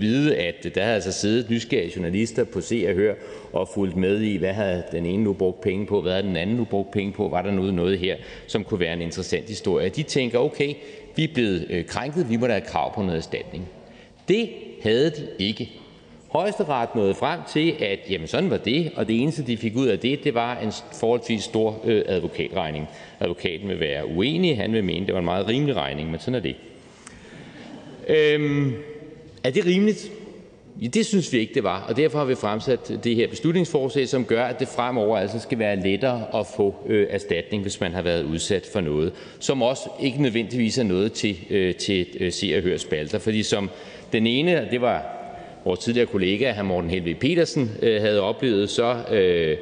[0.00, 3.14] vide, at der havde altså siddet nysgerrige journalister på Se og Hør
[3.52, 6.36] og fulgt med i, hvad havde den ene nu brugt penge på, hvad havde den
[6.36, 8.16] anden nu brugt penge på, var der noget, noget her,
[8.46, 9.88] som kunne være en interessant historie.
[9.88, 10.74] De tænker, okay,
[11.16, 13.68] vi er blevet krænket, vi må da have krav på noget erstatning.
[14.28, 14.48] Det
[14.84, 15.70] havde de ikke.
[16.28, 19.86] Højesteret nåede frem til, at jamen, sådan var det, og det eneste, de fik ud
[19.86, 22.88] af det, det var en forholdsvis stor øh, advokatregning.
[23.20, 24.56] Advokaten vil være uenig.
[24.56, 26.56] Han vil mene, det var en meget rimelig regning, men sådan er det.
[28.08, 28.74] Øhm,
[29.44, 30.10] er det rimeligt?
[30.82, 34.08] Ja, det synes vi ikke, det var, og derfor har vi fremsat det her beslutningsforslag,
[34.08, 37.92] som gør, at det fremover altså skal være lettere at få øh, erstatning, hvis man
[37.92, 42.32] har været udsat for noget, som også ikke nødvendigvis er noget til, øh, til øh,
[42.32, 43.18] se og høre spalter.
[43.18, 43.70] Fordi som
[44.14, 45.06] den ene, det var
[45.64, 46.62] vores tidligere kollega hr.
[46.62, 49.56] Morten Helveg Petersen øh, havde oplevet, så øh,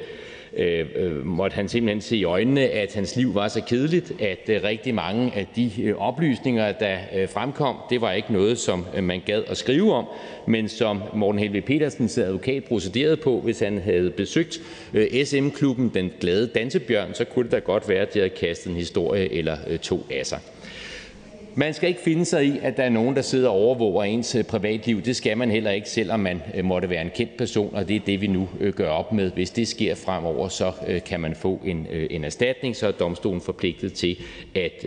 [0.56, 4.48] øh, øh måtte han simpelthen se i øjnene, at hans liv var så kedeligt, at
[4.48, 6.96] øh, rigtig mange af de øh, oplysninger, der
[7.26, 10.06] fremkom, det var ikke noget, som man gad at skrive om,
[10.46, 14.60] men som Morten Helveg Petersens advokat procederede på, hvis han havde besøgt
[15.24, 18.76] SM-klubben Den Glade Dansebjørn, så kunne det da godt være, at de havde kastet en
[18.76, 20.38] historie eller to af sig.
[21.54, 24.34] Man skal ikke finde sig i, at der er nogen, der sidder og overvåger ens
[24.34, 25.02] øh, privatliv.
[25.02, 27.96] Det skal man heller ikke, selvom man øh, måtte være en kendt person, og det
[27.96, 29.30] er det, vi nu øh, gør op med.
[29.30, 30.72] Hvis det sker fremover, så
[31.06, 34.18] kan man få en, en erstatning, så er domstolen forpligtet til
[34.54, 34.84] at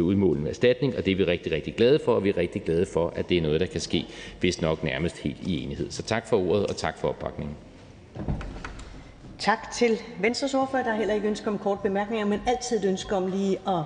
[0.00, 2.62] udmåle en erstatning, og det er vi rigtig, rigtig glade for, og vi er rigtig
[2.62, 4.06] glade for, at det er noget, der kan ske,
[4.40, 5.90] hvis nok nærmest helt i enighed.
[5.90, 7.56] Så tak for ordet, og tak for opbakningen.
[9.38, 10.82] Tak til Venstres ordfører.
[10.82, 13.82] Der er heller ikke ønske om kort bemærkninger, men altid et ønske om lige at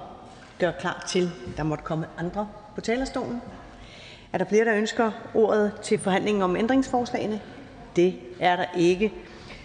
[0.59, 3.43] gør klar til, der måtte komme andre på talerstolen.
[4.33, 7.41] Er der flere, der ønsker ordet til forhandlingen om ændringsforslagene?
[7.97, 9.13] Det er der ikke.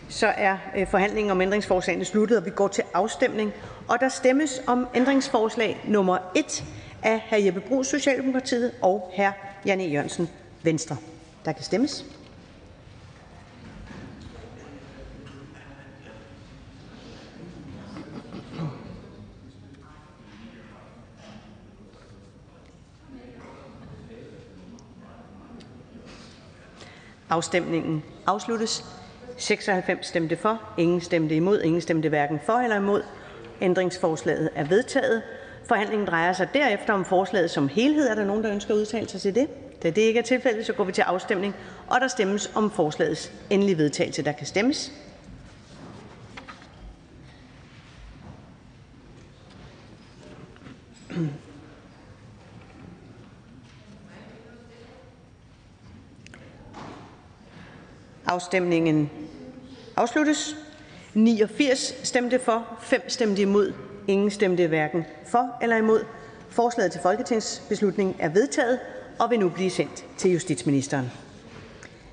[0.10, 3.54] Så er øh, forhandlingen om ændringsforslagene sluttet, og vi går til afstemning.
[3.88, 6.64] Og der stemmes om ændringsforslag nummer 1
[7.04, 7.36] af hr.
[7.36, 9.32] Jeppe Bruus, Socialdemokratiet, og hr.
[9.66, 9.84] Jan E.
[9.84, 10.30] Jørgensen,
[10.64, 10.98] Venstre.
[11.46, 12.06] Der kan stemmes.
[27.32, 28.86] Afstemningen afsluttes.
[29.38, 33.04] 96 stemte for, ingen stemte imod, ingen stemte hverken for eller imod.
[33.62, 35.22] Ændringsforslaget er vedtaget.
[35.66, 38.08] Forhandlingen drejer sig derefter om forslaget som helhed.
[38.08, 39.48] Er der nogen, der ønsker at udtale sig til det?
[39.84, 41.56] Da det ikke er tilfældet, så går vi til afstemning,
[41.88, 44.22] og der stemmes om forslagets endelige vedtagelse.
[44.22, 44.92] Der kan stemmes.
[58.32, 59.10] Afstemningen
[59.96, 60.56] afsluttes.
[61.14, 63.74] 89 stemte for, 5 stemte imod,
[64.08, 66.04] ingen stemte hverken for eller imod.
[66.50, 68.80] Forslaget til folketingsbeslutning er vedtaget
[69.20, 71.12] og vil nu blive sendt til justitsministeren.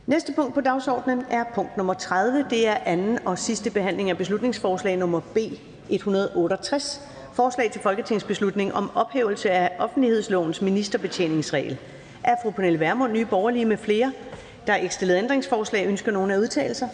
[0.07, 2.47] Næste punkt på dagsordenen er punkt nummer 30.
[2.51, 5.39] Det er anden og sidste behandling af beslutningsforslag nummer B
[5.89, 7.01] 168.
[7.33, 11.79] Forslag til folketingsbeslutning om ophævelse af offentlighedslovens ministerbetjeningsregel.
[12.25, 14.13] Af fru Pernille Vermund, Nye Borgerlige med flere.
[14.69, 15.87] Der er ikke stillet ændringsforslag.
[15.87, 16.89] Ønsker nogen at udtale sig?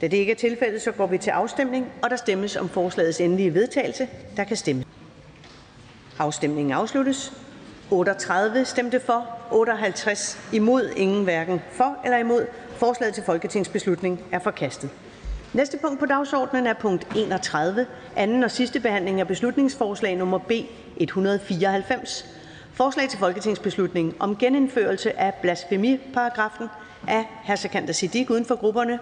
[0.00, 3.20] Da det ikke er tilfældet, så går vi til afstemning, og der stemmes om forslagets
[3.20, 4.08] endelige vedtagelse.
[4.36, 4.86] Der kan stemmes.
[6.18, 7.32] Afstemningen afsluttes.
[7.90, 12.46] 38 stemte for, 58 imod, ingen hverken for eller imod.
[12.76, 14.90] Forslaget til folketingsbeslutning er forkastet.
[15.52, 17.86] Næste punkt på dagsordenen er punkt 31,
[18.16, 20.52] anden og sidste behandling af beslutningsforslag nummer B
[20.96, 22.26] 194.
[22.72, 26.68] Forslag til folketingsbeslutning om genindførelse af blasfemiparagrafen
[27.08, 27.54] af hr.
[27.54, 28.98] Sikander Siddiq uden for grupperne.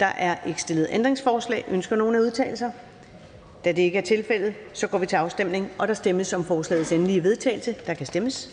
[0.00, 1.64] Der er ikke stillet ændringsforslag.
[1.68, 2.72] Ønsker nogen at udtale sig?
[3.64, 6.92] Da det ikke er tilfældet, så går vi til afstemning, og der stemmes om forslagets
[6.92, 7.76] endelige vedtagelse.
[7.86, 8.50] Der kan stemmes.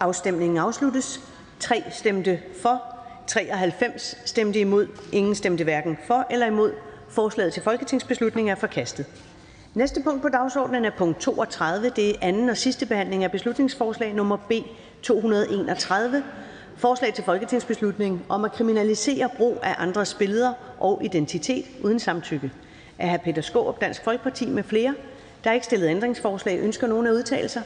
[0.00, 1.20] Afstemningen afsluttes.
[1.60, 2.82] 3 stemte for,
[3.26, 6.72] 93 stemte imod, ingen stemte hverken for eller imod.
[7.10, 9.06] Forslaget til folketingsbeslutning er forkastet.
[9.74, 11.90] Næste punkt på dagsordenen er punkt 32.
[11.96, 14.52] Det er anden og sidste behandling af beslutningsforslag nummer B
[15.02, 16.24] 231.
[16.76, 22.52] Forslag til folketingsbeslutning om at kriminalisere brug af andres billeder og identitet uden samtykke.
[22.98, 23.16] Af hr.
[23.16, 24.94] Peter Skaarup, Dansk Folkeparti med flere.
[25.44, 26.60] Der er ikke stillet ændringsforslag.
[26.60, 27.62] Ønsker nogen at udtale sig?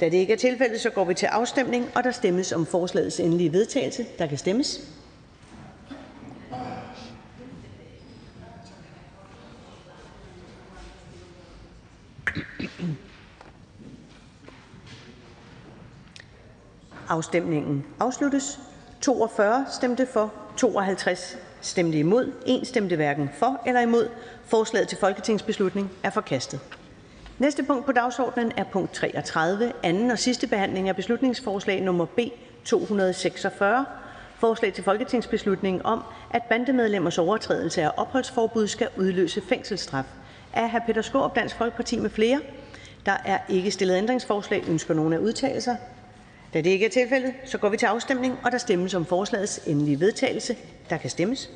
[0.00, 3.20] Da det ikke er tilfældet, så går vi til afstemning, og der stemmes om forslagets
[3.20, 4.06] endelige vedtagelse.
[4.18, 4.96] Der kan stemmes.
[17.08, 18.60] Afstemningen afsluttes.
[19.00, 24.08] 42 stemte for, 52 stemte imod, 1 stemte hverken for eller imod.
[24.44, 26.60] Forslaget til folketingsbeslutning er forkastet.
[27.38, 32.18] Næste punkt på dagsordenen er punkt 33, anden og sidste behandling af beslutningsforslag nummer B
[32.64, 33.84] 246.
[34.38, 40.04] Forslag til folketingsbeslutning om, at bandemedlemmers overtrædelse af opholdsforbud skal udløse fængselsstraf.
[40.52, 40.78] Af hr.
[40.86, 42.40] Peter Skaarup, Dansk Folkeparti med flere.
[43.06, 43.38] Der er
[46.52, 49.60] da det ikke er tilfældet, så går vi til afstemning, og der stemmes om forslagets
[49.66, 50.56] endelige vedtagelse.
[50.90, 51.50] Der kan stemmes.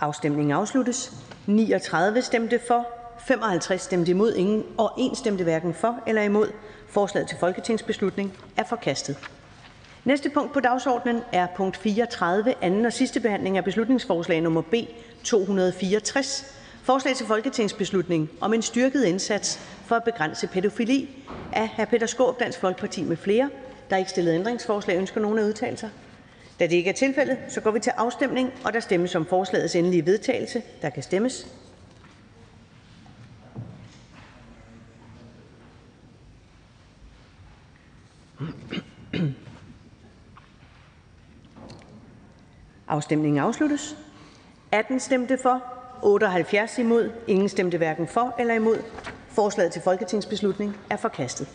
[0.00, 1.12] Afstemningen afsluttes.
[1.46, 2.86] 39 stemte for,
[3.26, 6.52] 55 stemte imod, ingen og 1 stemte hverken for eller imod.
[6.88, 9.16] Forslaget til folketingsbeslutning er forkastet.
[10.04, 14.74] Næste punkt på dagsordenen er punkt 34, anden og sidste behandling af beslutningsforslag nummer B
[15.24, 16.54] 264.
[16.82, 21.84] Forslag til folketingsbeslutning om en styrket indsats for at begrænse pædofili af hr.
[21.84, 23.50] Peter Skaarup, Dansk Folkeparti med flere.
[23.90, 24.98] Der er ikke stillet ændringsforslag.
[24.98, 25.90] Ønsker nogen at udtale sig?
[26.60, 29.74] Da det ikke er tilfældet, så går vi til afstemning, og der stemmes om forslagets
[29.74, 30.62] endelige vedtagelse.
[30.82, 31.46] Der kan stemmes.
[42.92, 43.96] Afstemningen afsluttes.
[44.72, 45.62] 18 stemte for,
[46.02, 48.76] 78 imod, ingen stemte hverken for eller imod.
[49.28, 51.48] Forslaget til folketingsbeslutning er forkastet.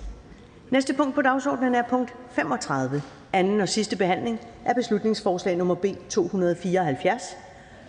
[0.69, 3.01] Næste punkt på dagsordenen er punkt 35,
[3.33, 7.37] anden og sidste behandling af beslutningsforslag nummer B 274.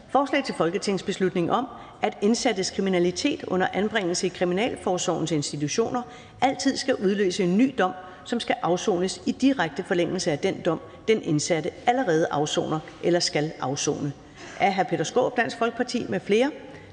[0.08, 1.66] Forslag til folketingsbeslutning om,
[2.02, 6.02] at indsattes kriminalitet under anbringelse i Kriminalforsorgens institutioner
[6.40, 7.92] altid skal udløse en ny dom,
[8.28, 13.52] som skal afsones i direkte forlængelse af den dom, den indsatte allerede afsoner eller skal
[13.60, 14.12] afsone.
[14.60, 14.82] Af hr.
[14.82, 16.50] Peter Skaarup, Dansk Folkeparti med flere.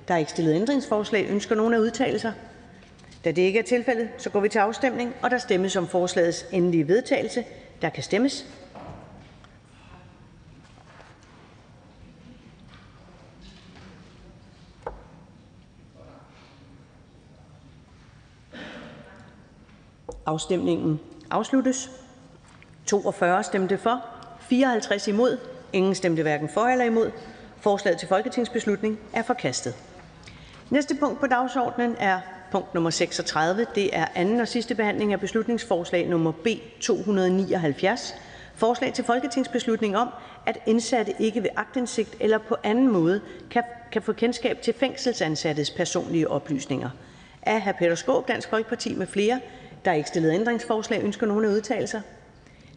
[0.08, 1.30] Der er ikke stillet ændringsforslag.
[1.30, 2.34] Ønsker nogen at udtale sig?
[3.26, 6.46] Da det ikke er tilfældet, så går vi til afstemning, og der stemmes om forslagets
[6.52, 7.44] endelige vedtagelse.
[7.82, 8.46] Der kan stemmes.
[20.26, 21.00] Afstemningen
[21.32, 21.92] afsluttes.
[22.86, 24.06] 42 stemte for,
[24.40, 25.38] 54 imod,
[25.74, 27.12] ingen stemte hverken for eller imod.
[27.60, 29.76] Forslaget til folketingsbeslutning er forkastet.
[30.70, 32.20] Næste punkt på dagsordenen er
[32.52, 33.66] punkt nummer 36.
[33.76, 36.48] Det er anden og sidste behandling af beslutningsforslag nummer B
[36.82, 38.16] 279.
[38.56, 40.10] Forslag til folketingsbeslutning om,
[40.46, 43.22] at indsatte ikke ved agtindsigt eller på anden måde
[43.52, 46.90] kan, kan få kendskab til fængselsansattes personlige oplysninger.
[47.42, 47.72] Af hr.
[47.72, 49.40] Peter Skaarup, Dansk Folkeparti med flere.
[49.86, 51.04] Der er ikke stillet ændringsforslag.
[51.04, 52.02] Ønsker nogen at udtale sig?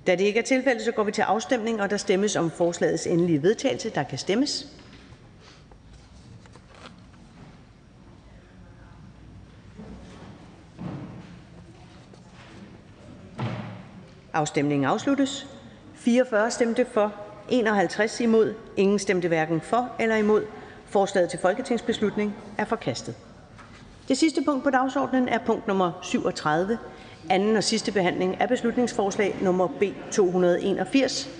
[0.07, 3.07] Da det ikke er tilfældet, så går vi til afstemning, og der stemmes om forslagets
[3.07, 3.91] endelige vedtagelse.
[3.91, 4.67] Der kan stemmes.
[14.33, 15.47] Afstemningen afsluttes.
[15.95, 17.15] 44 stemte for,
[17.49, 20.45] 51 imod, ingen stemte hverken for eller imod.
[20.87, 23.15] Forslaget til folketingsbeslutning er forkastet.
[24.09, 26.79] Det sidste punkt på dagsordenen er punkt nummer 37,
[27.31, 31.31] anden og sidste behandling af beslutningsforslag nummer B 281.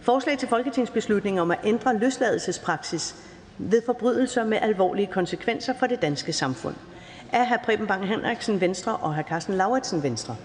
[0.00, 3.14] Forslag til folketingsbeslutning om at ændre løsladelsespraksis
[3.58, 6.74] ved forbrydelser med alvorlige konsekvenser for det danske samfund.
[7.32, 7.56] Af hr.
[7.64, 9.22] Preben Bang Henriksen Venstre og hr.
[9.22, 10.36] Carsten Lauritsen Venstre.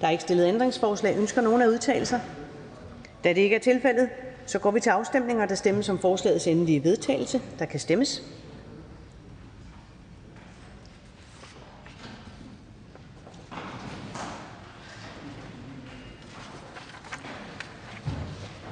[0.00, 1.18] Der er ikke stillet ændringsforslag.
[1.18, 2.20] Ønsker nogen at udtale sig?
[3.24, 4.08] Da det ikke er tilfældet,
[4.46, 7.40] så går vi til afstemning, og der stemmes om forslagets endelige vedtagelse.
[7.58, 8.22] Der kan stemmes.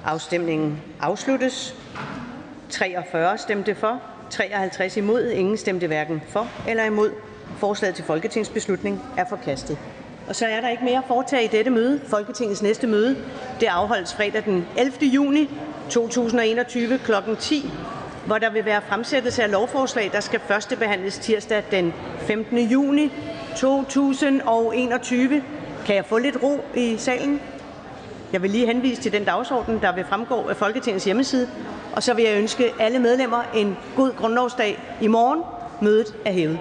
[0.06, 1.74] Afstemningen afsluttes.
[2.70, 7.10] 43 stemte for, 53 imod, ingen stemte hverken for eller imod.
[7.58, 9.78] Forslaget til folketingsbeslutning er forkastet.
[10.28, 12.00] Og så er der ikke mere at foretage i dette møde.
[12.08, 13.16] Folketingets næste møde
[13.60, 14.92] det afholdes fredag den 11.
[15.02, 15.50] juni
[15.90, 17.12] 2021 kl.
[17.38, 17.70] 10,
[18.26, 22.58] hvor der vil være fremsættelse af lovforslag, der skal førstebehandles tirsdag den 15.
[22.58, 23.12] juni
[23.56, 25.42] 2021.
[25.86, 27.40] Kan jeg få lidt ro i salen?
[28.32, 31.48] Jeg vil lige henvise til den dagsorden, der vil fremgå af Folketingets hjemmeside.
[31.92, 35.42] Og så vil jeg ønske alle medlemmer en god grundlovsdag i morgen.
[35.82, 36.58] Mødet er hævet.